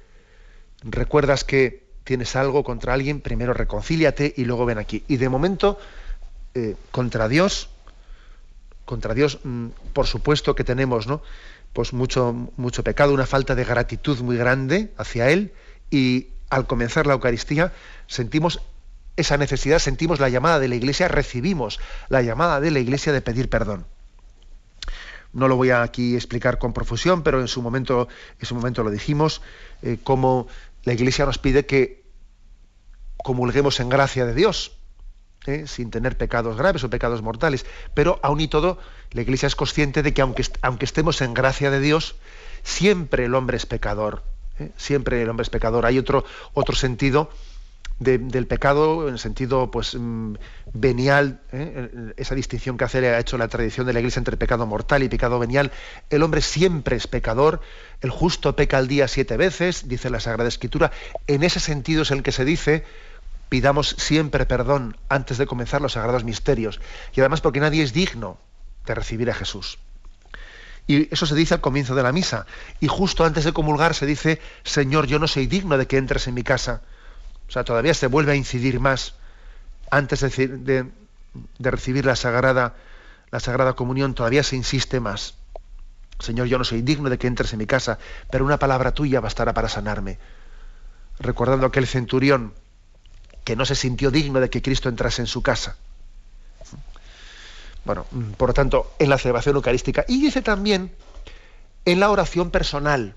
[0.82, 5.04] recuerdas que tienes algo contra alguien, primero reconcíliate y luego ven aquí.
[5.08, 5.78] Y de momento,
[6.54, 7.68] eh, contra Dios,
[8.84, 11.22] contra Dios, mm, por supuesto que tenemos, ¿no?
[11.72, 15.52] Pues mucho, mucho pecado, una falta de gratitud muy grande hacia Él
[15.90, 17.72] y al comenzar la Eucaristía
[18.06, 18.60] sentimos
[19.16, 21.80] esa necesidad, sentimos la llamada de la Iglesia, recibimos
[22.10, 23.86] la llamada de la Iglesia de pedir perdón.
[25.32, 28.06] No lo voy a aquí explicar con profusión, pero en su momento,
[28.38, 29.40] en su momento lo dijimos,
[29.80, 30.46] eh, como
[30.84, 32.04] la Iglesia nos pide que
[33.16, 34.76] comulguemos en gracia de Dios,
[35.46, 37.64] eh, sin tener pecados graves o pecados mortales.
[37.94, 38.78] Pero aún y todo,
[39.12, 42.16] la Iglesia es consciente de que aunque, aunque estemos en gracia de Dios,
[42.62, 44.22] siempre el hombre es pecador.
[44.58, 44.70] ¿Eh?
[44.76, 45.86] Siempre el hombre es pecador.
[45.86, 46.24] Hay otro,
[46.54, 47.30] otro sentido
[47.98, 50.34] del pecado en sentido pues mm,
[50.72, 52.12] venial, ¿eh?
[52.16, 55.08] esa distinción que hace ha hecho la tradición de la Iglesia entre pecado mortal y
[55.08, 55.70] pecado venial.
[56.10, 57.60] El hombre siempre es pecador,
[58.00, 60.90] el justo peca al día siete veces, dice la Sagrada Escritura.
[61.26, 62.84] En ese sentido es el que se dice
[63.48, 66.80] pidamos siempre perdón antes de comenzar los sagrados misterios.
[67.14, 68.38] Y además porque nadie es digno
[68.86, 69.78] de recibir a Jesús.
[70.86, 72.46] Y eso se dice al comienzo de la misa.
[72.80, 76.26] Y justo antes de comulgar se dice, Señor, yo no soy digno de que entres
[76.26, 76.82] en mi casa.
[77.48, 79.14] O sea, todavía se vuelve a incidir más
[79.92, 80.90] antes de,
[81.58, 82.74] recibir la sagrada,
[83.30, 85.34] la sagrada comunión, todavía se insiste más.
[86.18, 87.98] Señor, yo no soy digno de que entres en mi casa,
[88.30, 90.18] pero una palabra tuya bastará para sanarme.
[91.18, 92.54] Recordando aquel centurión
[93.44, 95.76] que no se sintió digno de que Cristo entrase en su casa.
[97.84, 100.04] Bueno, mm, por lo tanto, en la celebración eucarística.
[100.08, 100.92] Y dice también
[101.84, 103.14] en la oración personal.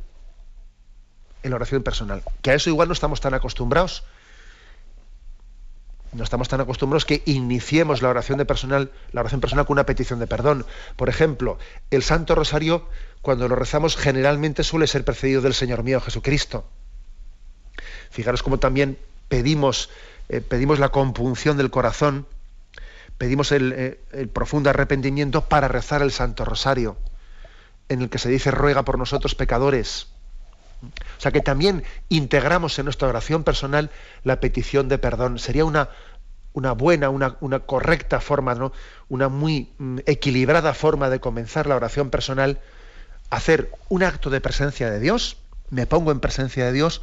[1.44, 2.24] En la oración personal.
[2.42, 4.04] Que a eso igual no estamos tan acostumbrados.
[6.14, 9.86] No estamos tan acostumbrados que iniciemos la oración de personal, la oración personal con una
[9.86, 10.66] petición de perdón.
[10.96, 11.60] Por ejemplo,
[11.92, 12.88] el Santo Rosario,
[13.22, 16.66] cuando lo rezamos, generalmente suele ser precedido del Señor mío Jesucristo.
[18.10, 18.98] Fijaros cómo también
[19.28, 19.90] pedimos,
[20.30, 22.28] eh, pedimos la compunción del corazón
[23.18, 26.98] pedimos eh, el, profundo arrepentimiento para rezar el Santo Rosario,
[27.90, 30.08] en el que se dice ruega por nosotros pecadores.
[30.84, 33.90] O sea que también integramos en nuestra oración personal
[34.24, 35.40] la petición de perdón.
[35.40, 35.90] Sería una,
[36.54, 38.72] una buena, una, una, correcta forma, ¿no?
[39.10, 42.60] una muy mm, equilibrada forma de comenzar la oración personal,
[43.30, 45.38] hacer un acto de presencia de Dios,
[45.70, 47.02] me pongo en presencia de Dios,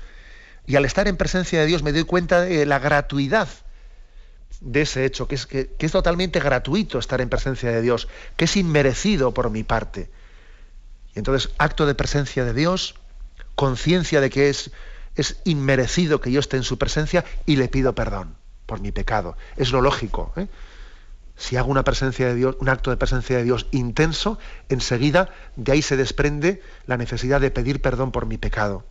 [0.66, 3.48] y al estar en presencia de Dios me doy cuenta de la gratuidad
[4.64, 8.44] de ese hecho, que es, que, es totalmente gratuito estar en presencia de Dios, que
[8.44, 10.10] es inmerecido por mi parte.
[11.14, 12.94] Y entonces, acto de presencia de Dios,
[13.54, 14.70] conciencia de que es,
[15.16, 18.36] es inmerecido que yo esté en su presencia y le pido perdón
[18.66, 19.36] por mi pecado.
[19.56, 20.32] Es lo lógico.
[20.36, 20.46] ¿eh?
[21.36, 24.38] Si hago una presencia de Dios, un acto de presencia de Dios intenso,
[24.68, 28.84] enseguida de ahí se desprende la necesidad de pedir perdón por mi pecado.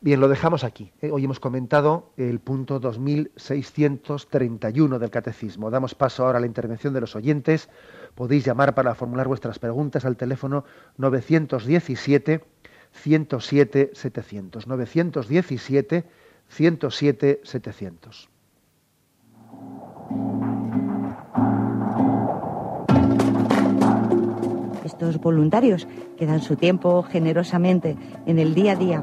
[0.00, 0.92] Bien, lo dejamos aquí.
[1.02, 1.10] ¿eh?
[1.10, 5.72] Hoy hemos comentado el punto 2631 del Catecismo.
[5.72, 7.68] Damos paso ahora a la intervención de los oyentes.
[8.14, 10.64] Podéis llamar para formular vuestras preguntas al teléfono
[10.98, 12.44] 917
[12.92, 14.68] 107 700.
[14.68, 16.04] 917
[16.48, 18.28] 107 700.
[24.84, 27.96] Estos voluntarios que dan su tiempo generosamente
[28.26, 29.02] en el día a día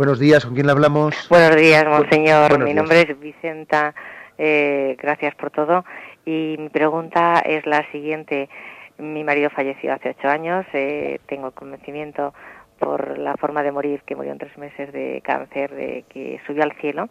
[0.00, 1.28] Buenos días, ¿con quién le hablamos?
[1.28, 2.48] Buenos días, monseñor.
[2.48, 2.76] Buenos Mi días.
[2.76, 3.94] nombre es Vicenta.
[4.38, 5.84] eh, gracias por todo.
[6.24, 8.48] Y mi pregunta es la siguiente.
[8.96, 10.64] Mi marido falleció hace ocho años.
[10.72, 12.32] eh, tengo convencimiento
[12.78, 16.62] por la forma de morir, que murió en tres meses de cáncer, de que subió
[16.62, 17.10] al cielo.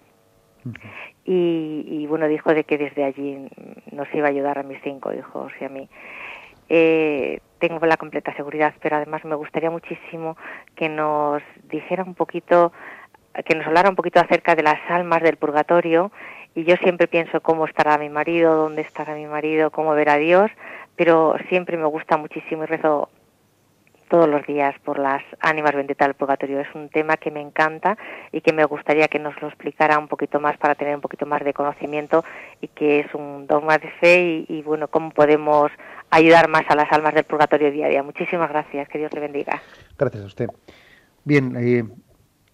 [1.25, 3.49] Y, y, bueno, dijo de que desde allí
[3.91, 5.87] nos iba a ayudar a mis cinco hijos y a mí.
[6.69, 10.37] Eh, tengo la completa seguridad, pero además me gustaría muchísimo
[10.75, 12.71] que nos dijera un poquito,
[13.45, 16.11] que nos hablara un poquito acerca de las almas del purgatorio.
[16.55, 20.17] Y yo siempre pienso cómo estará mi marido, dónde estará mi marido, cómo verá a
[20.17, 20.49] Dios,
[20.95, 23.09] pero siempre me gusta muchísimo y rezo
[24.09, 26.59] todos los días por las ánimas benditas del purgatorio.
[26.59, 27.97] Es un tema que me encanta
[28.31, 31.25] y que me gustaría que nos lo explicara un poquito más para tener un poquito
[31.25, 32.25] más de conocimiento
[32.59, 35.71] y que es un dogma de fe y, y bueno, cómo podemos
[36.09, 38.03] ayudar más a las almas del purgatorio día a día.
[38.03, 39.61] Muchísimas gracias, que Dios le bendiga.
[39.97, 40.47] Gracias a usted.
[41.23, 41.83] Bien, eh,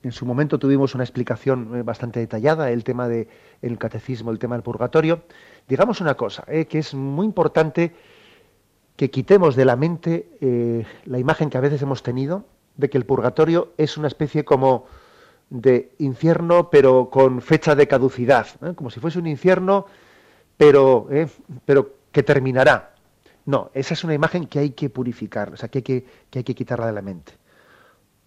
[0.06, 3.28] en su momento tuvimos una explicación eh, bastante detallada, el tema del
[3.64, 5.24] el catecismo, el tema del purgatorio.
[5.68, 7.91] Digamos una cosa, eh, que es muy importante
[8.97, 12.45] que quitemos de la mente eh, la imagen que a veces hemos tenido
[12.78, 14.86] de que el purgatorio es una especie como
[15.49, 18.45] de infierno, pero con fecha de caducidad,
[18.76, 19.88] como si fuese un infierno,
[20.56, 21.08] pero,
[21.66, 22.95] pero que terminará.
[23.46, 26.39] No, esa es una imagen que hay que purificar, o sea, que hay que, que
[26.39, 27.34] hay que quitarla de la mente.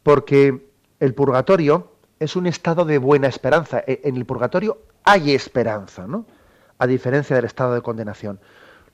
[0.03, 0.69] Porque
[1.01, 3.83] el purgatorio es un estado de buena esperanza.
[3.87, 6.27] E- En el purgatorio hay esperanza, ¿no?
[6.79, 8.41] A diferencia del estado de condenación.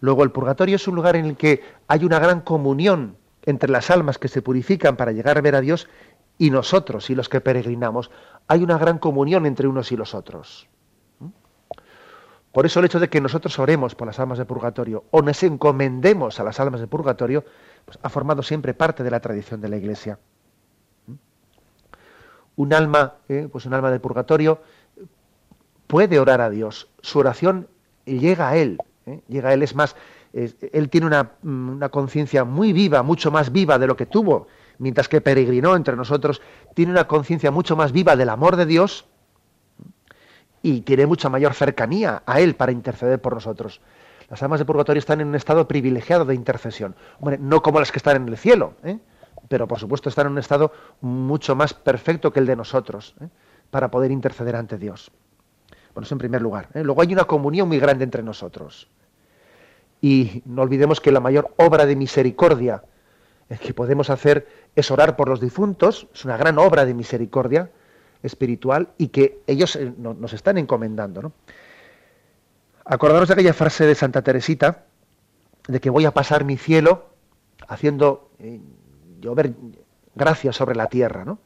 [0.01, 3.91] Luego, el purgatorio es un lugar en el que hay una gran comunión entre las
[3.91, 5.89] almas que se purifican para llegar a ver a Dios
[6.39, 8.11] y nosotros y los que peregrinamos.
[8.49, 10.68] Hay una gran comunión entre unos y los otros.
[12.55, 15.42] Por eso el hecho de que nosotros oremos por las almas de purgatorio o nos
[15.42, 17.44] encomendemos a las almas de purgatorio,
[17.84, 20.20] pues ha formado siempre parte de la tradición de la Iglesia.
[21.09, 21.14] ¿Mm?
[22.55, 24.61] Un alma, eh, pues un alma de purgatorio
[25.88, 26.88] puede orar a Dios.
[27.00, 27.66] Su oración
[28.05, 28.78] llega a Él.
[29.07, 29.20] ¿eh?
[29.26, 29.64] Llega a Él.
[29.64, 29.96] Es más,
[30.32, 34.46] Él tiene una, mm, una conciencia muy viva, mucho más viva de lo que tuvo
[34.78, 36.40] mientras que peregrinó entre nosotros.
[36.74, 39.07] Tiene una conciencia mucho más viva del amor de Dios
[40.64, 43.82] y tiene mucha mayor cercanía a Él para interceder por nosotros.
[44.30, 46.96] Las almas de purgatorio están en un estado privilegiado de intercesión.
[47.38, 48.98] No como las que están en el cielo, ¿eh?
[49.48, 53.28] pero por supuesto están en un estado mucho más perfecto que el de nosotros, ¿eh?
[53.70, 55.10] para poder interceder ante Dios.
[55.92, 56.70] Bueno, eso en primer lugar.
[56.72, 56.82] ¿eh?
[56.82, 58.88] Luego hay una comunión muy grande entre nosotros.
[60.00, 62.82] Y no olvidemos que la mayor obra de misericordia
[63.60, 67.70] que podemos hacer es orar por los difuntos, es una gran obra de misericordia
[68.25, 71.22] espiritual y que ellos eh, no- nos están encomendando.
[71.22, 71.33] ¿no?
[72.85, 74.85] Acordaros de aquella frase de Santa Teresita,
[75.68, 77.07] de que voy a pasar mi cielo
[77.68, 78.61] haciendo eh,
[79.20, 79.53] llover
[80.14, 81.39] gracia sobre la tierra, ¿no?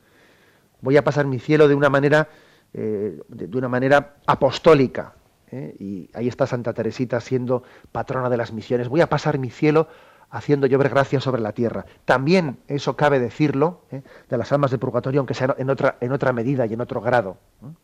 [0.81, 2.29] Voy a pasar mi cielo de una manera,
[2.73, 5.15] eh, de, una manera apostólica.
[5.51, 8.89] Y ahí está Santa Teresita siendo patrona de las misiones.
[8.89, 9.89] Voy a pasar mi cielo
[10.31, 11.87] haciendo llover gracia sobre la tierra.
[12.05, 14.03] También eso cabe decirlo ¿eh?
[14.29, 17.39] de las almas de purgatorio, aunque sea en otra, medida y en otro grado.
[17.61, 17.75] ¿no?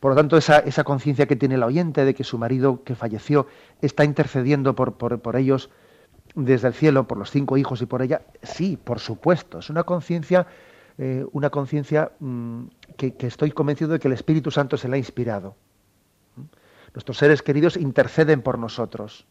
[0.00, 3.46] Por lo tanto, esa, conciencia que tiene el oyente de que su marido que falleció
[3.82, 5.70] está intercediendo por, ellos
[6.34, 9.58] desde el cielo, por los cinco hijos y por ella, sí, por supuesto.
[9.58, 10.46] Es una conciencia,
[10.98, 12.66] eh, una conciencia mm,
[12.96, 15.56] que, estoy convencido de que el Espíritu Santo se la ha inspirado.
[16.94, 19.26] Nuestros seres queridos interceden por nosotros.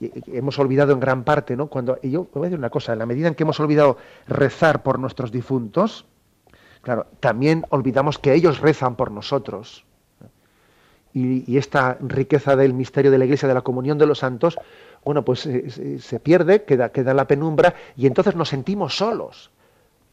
[0.00, 1.66] Hemos olvidado en gran parte, ¿no?
[1.66, 3.96] Cuando, y yo voy a decir una cosa, en la medida en que hemos olvidado
[4.26, 6.06] rezar por nuestros difuntos,
[6.82, 9.84] claro, también olvidamos que ellos rezan por nosotros.
[11.14, 14.56] Y, esta riqueza del misterio de la Iglesia, de la comunión de los santos,
[15.04, 19.50] bueno, pues eh, se, pierde, queda, queda en la penumbra, y entonces nos sentimos solos.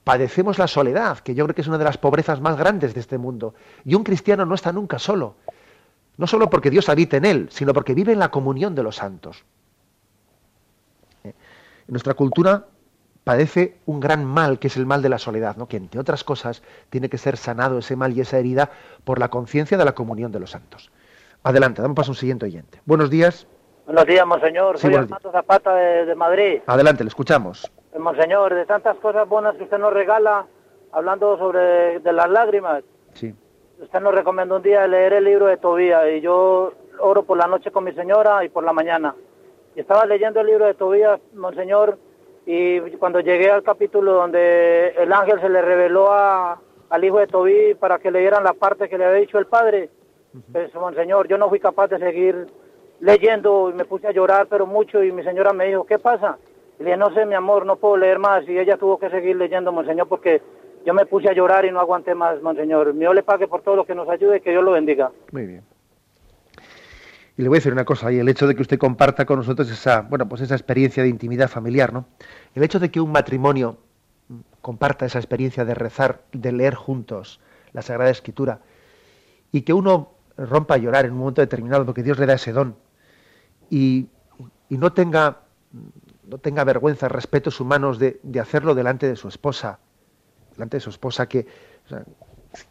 [0.03, 3.01] Padecemos la soledad, que yo creo que es una de las pobrezas más grandes de
[3.01, 3.53] este mundo.
[3.83, 5.35] Y un cristiano no está nunca solo.
[6.17, 8.95] No solo porque Dios habita en él, sino porque vive en la comunión de los
[8.95, 9.43] santos.
[11.87, 12.65] Nuestra cultura
[13.23, 15.67] padece un gran mal, que es el mal de la soledad, ¿no?
[15.67, 18.69] que entre otras cosas tiene que ser sanado ese mal y esa herida
[19.03, 20.91] por la conciencia de la comunión de los santos.
[21.43, 22.81] Adelante, damos paso a un siguiente oyente.
[22.85, 23.47] Buenos días.
[23.85, 24.79] Buenos días, monseñor.
[24.79, 26.61] Soy Armando Zapata de, Madrid.
[26.65, 27.71] Adelante, le escuchamos.
[27.93, 30.47] Eh, monseñor, de tantas cosas buenas que usted nos regala,
[30.91, 32.83] hablando sobre de las lágrimas.
[33.13, 33.35] Sí.
[33.79, 37.45] Usted nos recomendó un día leer el libro de Tobías y yo oro por la
[37.45, 39.13] noche con mi señora y por la mañana.
[39.75, 41.97] Y estaba leyendo el libro de Tobías, Monseñor,
[42.45, 47.73] y cuando llegué al capítulo donde el ángel se le reveló al hijo de Tobí
[47.75, 49.89] para que leyeran la parte que le había dicho el padre,
[50.51, 52.47] pues, Monseñor, yo no fui capaz de seguir
[52.99, 56.37] leyendo y me puse a llorar, pero mucho, y mi señora me dijo, ¿qué pasa?
[56.79, 59.09] Y le dije, no sé, mi amor, no puedo leer más, y ella tuvo que
[59.09, 60.41] seguir leyendo, Monseñor, porque
[60.85, 62.93] yo me puse a llorar y no aguanté más, Monseñor.
[62.93, 65.11] Dios le pague por todo lo que nos ayude y que Dios lo bendiga.
[65.31, 65.74] Muy bien.
[67.37, 69.37] Y le voy a decir una cosa, y el hecho de que usted comparta con
[69.37, 72.05] nosotros esa, bueno, pues esa experiencia de intimidad familiar, ¿no?
[72.53, 73.77] El hecho de que un matrimonio
[74.61, 77.41] comparta esa experiencia de rezar, de leer juntos
[77.73, 78.61] la Sagrada Escritura,
[79.51, 82.53] y que uno rompa a llorar en un momento determinado porque Dios le da ese
[82.53, 82.77] don,
[83.69, 84.07] y,
[84.69, 85.41] no tenga
[86.27, 89.79] no tenga vergüenza, respetos humanos de, hacerlo delante de su esposa,
[90.53, 91.45] delante de su esposa, que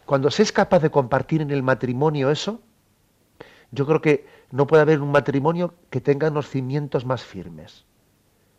[0.04, 2.60] cuando se es capaz de compartir en el matrimonio eso,
[3.74, 7.84] yo creo que no puede haber un matrimonio que tenga unos cimientos más firmes.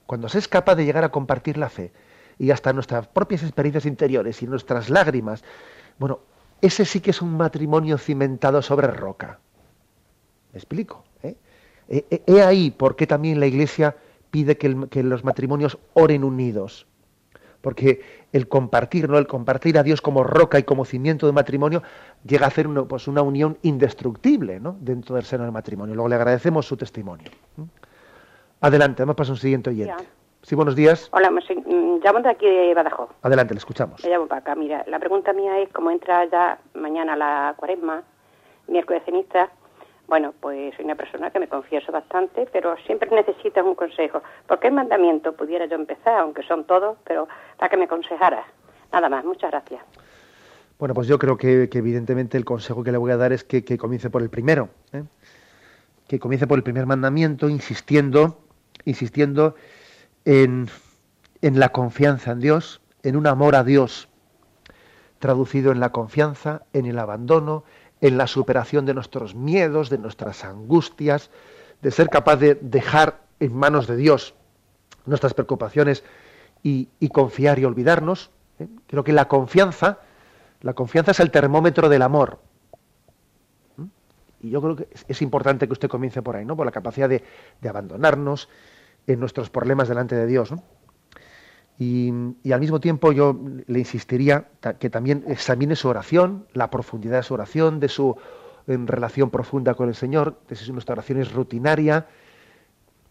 [0.05, 1.93] Cuando se es capaz de llegar a compartir la fe
[2.37, 5.43] y hasta nuestras propias experiencias interiores y nuestras lágrimas,
[5.97, 6.19] bueno,
[6.61, 9.39] ese sí que es un matrimonio cimentado sobre roca.
[10.51, 11.03] ¿Me explico?
[11.23, 11.35] ¿Eh?
[11.87, 13.95] He, ahí por qué también la Iglesia
[14.31, 16.87] pide que, que los matrimonios oren unidos
[17.65, 19.17] porque el compartir, ¿no?
[19.17, 21.81] el compartir a Dios como roca y como cimiento de matrimonio
[22.25, 24.75] llega a ser pues una unión indestructible ¿no?
[24.81, 25.95] dentro del seno del matrimonio.
[25.95, 27.31] Luego le agradecemos su testimonio.
[28.59, 30.03] Adelante, vamos a un siguiente oyente.
[30.41, 31.07] Sí, buenos días.
[31.13, 33.09] Hola, mm, llamo de aquí de Badajoz.
[33.21, 34.03] Adelante, le escuchamos.
[34.03, 34.53] Me llamo para acá.
[34.53, 38.03] Mira, la pregunta mía es cómo entra ya mañana la cuaresma,
[38.67, 39.49] miércoles cenista,
[40.07, 44.21] bueno, pues soy una persona que me confieso bastante, pero siempre necesitas un consejo.
[44.47, 47.27] ¿Por qué mandamiento pudiera yo empezar, aunque son todos, pero
[47.57, 48.45] para que me aconsejaras?
[48.91, 49.81] Nada más, muchas gracias.
[50.77, 53.63] Bueno, pues yo creo que, evidentemente el consejo que le voy a dar es que,
[53.77, 54.69] comience por el primero.
[54.93, 55.03] ¿eh?
[56.07, 58.39] Que comience por el primer mandamiento, insistiendo,
[58.83, 59.55] insistiendo
[60.25, 60.67] en,
[61.41, 64.09] en la confianza en Dios, en un amor a Dios,
[65.19, 67.63] traducido en la confianza, en el abandono,
[68.05, 71.31] en la superación de nuestros miedos, de nuestras angustias,
[71.81, 74.35] de ser capaz de dejar en manos de Dios
[75.07, 76.03] nuestras preocupaciones
[76.61, 78.29] y, confiar y olvidarnos.
[78.59, 78.67] ¿eh?
[78.85, 80.01] Creo que la confianza,
[80.61, 82.37] la confianza es el termómetro del amor.
[83.77, 83.85] ¿Mm?
[84.41, 86.55] Y yo creo que es, importante que usted comience por ahí, ¿no?
[86.55, 87.23] Por la capacidad de,
[87.59, 88.49] de abandonarnos
[89.07, 90.61] en nuestros problemas delante de Dios, ¿no?
[91.77, 92.09] Y,
[92.51, 94.47] al mismo tiempo yo le insistiría
[94.79, 98.15] que también examine su oración, la profundidad de su oración, de su
[98.67, 102.07] en relación profunda con el Señor, de si nuestra oración es rutinaria,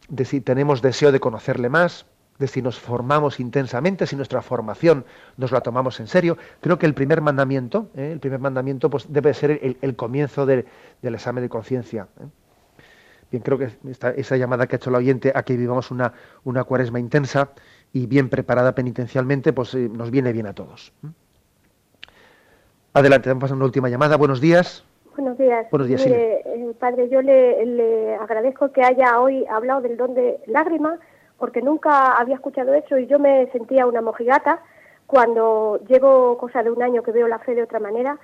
[0.09, 2.07] de si tenemos deseo de conocerle más,
[2.39, 5.05] de si nos formamos intensamente, si nuestra formación
[5.37, 6.37] nos la tomamos en serio.
[6.61, 8.11] Creo que el primer mandamiento, ¿eh?
[8.13, 10.67] el primer mandamiento, pues debe ser el, comienzo del
[11.03, 12.09] examen de conciencia.
[12.21, 12.25] ¿eh?
[13.31, 13.71] Bien, creo que
[14.17, 16.13] esa llamada que ha hecho la oyente a que vivamos una,
[16.43, 17.51] una cuaresma intensa
[17.95, 20.93] y bien preparada penitencialmente, pues eh, nos viene bien a todos.
[22.93, 24.17] Adelante, vamos a una última llamada.
[24.17, 24.85] Buenos días.
[25.17, 25.69] Buenos días.
[25.71, 30.99] Buenos días, eh, Padre, yo le, agradezco que haya hoy hablado del don de lágrimas,
[31.39, 34.61] porque nunca había escuchado eso y yo me sentía una mojigata
[35.07, 38.19] cuando llevo cosa de un año que veo la fe de otra manera.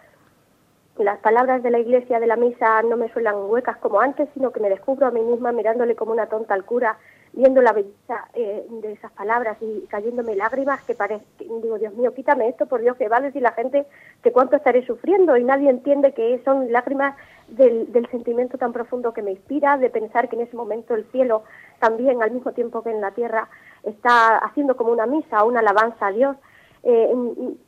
[1.01, 4.51] Las palabras de la iglesia de la misa no me suenan huecas como antes, sino
[4.51, 6.99] que me descubro a mí misma mirándole como una tonta al cura
[7.33, 12.13] viendo la belleza eh, de esas palabras y cayéndome lágrimas que parece, digo, Dios mío,
[12.13, 13.87] quítame esto, por Dios, que va a decir la gente
[14.23, 17.17] que cuánto estaré sufriendo y nadie entiende que son lágrimas
[17.49, 21.07] del, del sentimiento tan profundo que me inspira, de pensar que en ese momento el
[21.13, 21.45] cielo
[21.79, 23.49] también, al mismo tiempo que en la tierra,
[23.85, 26.37] está haciendo como una misa, una alabanza a Dios.
[26.83, 27.13] Eh,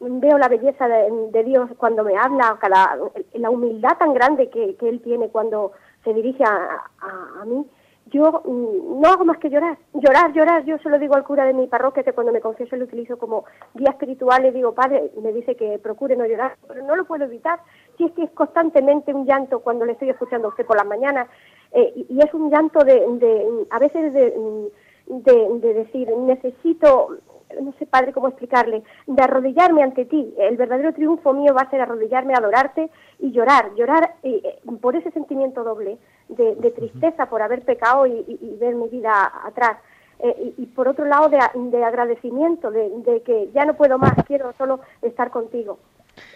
[0.01, 2.59] veo la belleza de, Dios cuando me habla,
[3.35, 5.73] la humildad tan grande que, Él tiene cuando
[6.05, 6.91] se dirige a,
[7.41, 7.67] a mí
[8.07, 10.65] yo mm, no hago más que llorar, llorar, llorar.
[10.65, 13.17] Yo se lo digo al cura de mi parroquia que cuando me confieso lo utilizo
[13.17, 13.45] como
[13.75, 14.43] guía espiritual.
[14.43, 17.61] Le digo, padre, me dice que procure no llorar, pero no lo puedo evitar.
[17.97, 20.87] Si es que es constantemente un llanto cuando le estoy escuchando a usted por las
[20.87, 21.29] mañanas
[21.73, 24.71] eh, y, es un llanto de, a veces de,
[25.07, 27.17] de decir, necesito
[27.61, 30.35] no sé, padre, cómo explicarle, de arrodillarme ante ti.
[30.39, 35.11] El verdadero triunfo mío va a ser arrodillarme, adorarte y llorar, llorar eh, por ese
[35.11, 35.99] sentimiento doble
[36.29, 39.79] de, tristeza por haber pecado y, ver mi vida atrás.
[40.19, 44.81] Eh, y, por otro lado, de, agradecimiento, de, que ya no puedo más, quiero solo
[45.03, 45.79] estar contigo.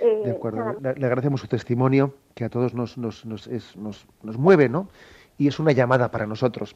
[0.00, 4.38] Eh, de acuerdo, le, agradecemos su testimonio, que a todos nos, nos, nos, nos, nos
[4.38, 4.88] mueve, ¿no?
[5.38, 6.74] Y es una llamada para nosotros.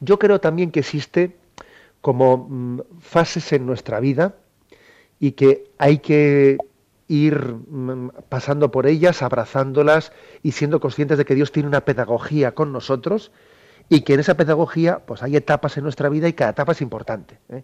[0.00, 1.36] Yo creo también que existe
[2.02, 4.34] como mm, fases en nuestra vida
[5.18, 6.58] y que hay que
[7.08, 12.54] ir mm, pasando por ellas, abrazándolas y siendo conscientes de que Dios tiene una pedagogía
[12.54, 13.32] con nosotros
[13.88, 16.82] y que en esa pedagogía pues hay etapas en nuestra vida y cada etapa es
[16.82, 17.38] importante.
[17.48, 17.62] ¿eh?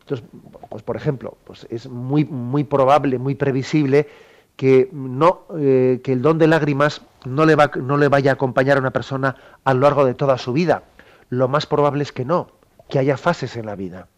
[0.00, 0.26] Entonces,
[0.68, 4.08] pues por ejemplo, pues es muy, muy probable, muy previsible
[4.56, 8.34] que no eh, que el don de lágrimas no le, va, no le vaya a
[8.34, 10.82] acompañar a una persona a lo largo de toda su vida.
[11.30, 12.48] Lo más probable es que no,
[12.88, 14.08] que haya fases en la vida.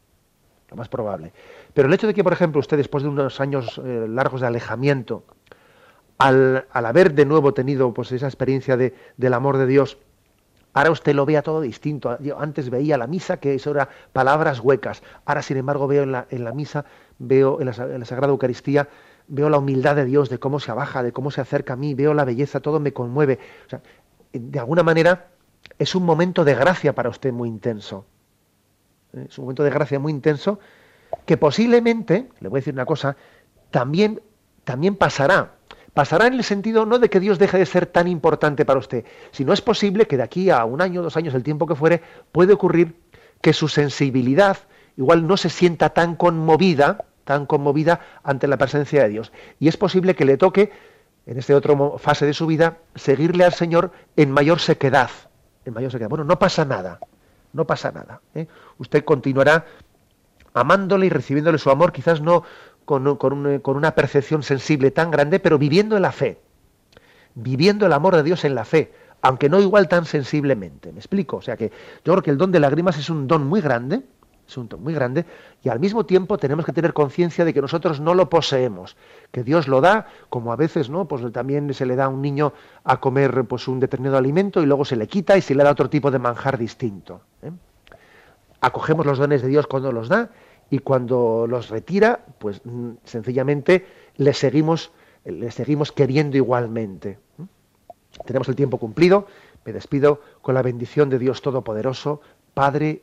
[0.70, 1.32] Lo más probable.
[1.74, 4.46] Pero el hecho de que, por ejemplo, usted después de unos años eh, largos de
[4.46, 5.24] alejamiento,
[6.18, 9.98] al, haber de nuevo tenido pues, esa experiencia de, del amor de Dios,
[10.72, 12.16] ahora usted lo vea todo distinto.
[12.38, 15.02] antes veía la misa que eso era palabras huecas.
[15.24, 16.84] Ahora, sin embargo, veo en la, en la misa,
[17.18, 18.88] veo en la, en la Sagrada Eucaristía,
[19.26, 21.94] veo la humildad de Dios, de cómo se abaja, de cómo se acerca a mí,
[21.94, 23.40] veo la belleza, todo me conmueve.
[24.32, 25.30] De alguna manera
[25.78, 28.04] es un momento de gracia para usted muy intenso.
[29.12, 30.61] Es un momento de gracia muy intenso
[31.26, 33.16] que posiblemente, le voy a decir una cosa,
[33.70, 34.20] también,
[34.64, 35.54] también pasará.
[35.94, 39.04] Pasará en el sentido no de que Dios deje de ser tan importante para usted,
[39.32, 42.00] sino es posible que de aquí a un año, dos años, el tiempo que fuere,
[42.30, 42.94] puede ocurrir
[43.40, 44.56] que su sensibilidad
[44.96, 49.32] igual no se sienta tan conmovida, tan conmovida ante la presencia de Dios.
[49.58, 50.70] Y es posible que le toque,
[51.26, 55.11] en esta otra fase de su vida, seguirle al Señor en mayor sequedad.
[55.64, 56.08] En mayor sequedad.
[56.08, 57.00] Bueno, no pasa nada
[57.53, 58.20] no pasa nada.
[58.34, 58.46] ¿eh?
[58.78, 59.66] Usted continuará
[60.55, 62.42] amándole y recibiéndole su amor, quizás no
[62.84, 66.40] con, con, una percepción sensible tan grande, pero viviendo en la fe,
[67.34, 68.92] viviendo el amor de Dios en la fe,
[69.22, 70.92] aunque no igual tan sensiblemente.
[70.92, 71.36] ¿Me explico?
[71.36, 71.70] O sea que
[72.05, 74.03] yo creo que el don de lágrimas es un don muy grande,
[74.78, 75.24] muy grande,
[75.62, 78.96] y al mismo tiempo tenemos que tener conciencia de que nosotros no lo poseemos,
[79.30, 81.07] que Dios lo da, como a veces, ¿no?
[81.07, 82.53] Pues también se le da a un niño
[82.84, 85.70] a comer pues un determinado alimento y luego se le quita y se le da
[85.70, 87.20] otro tipo de manjar distinto.
[87.42, 87.51] ¿eh?
[88.61, 90.30] Acogemos los dones de Dios cuando los da
[90.70, 93.86] y cuando los retira, pues mm, sencillamente
[94.16, 94.92] le seguimos,
[95.24, 97.18] le seguimos queriendo igualmente.
[97.38, 97.46] ¿eh?
[98.24, 99.26] Tenemos el tiempo cumplido.
[99.64, 102.22] Me despido con la bendición de Dios Todopoderoso,
[102.55, 103.03] Padre,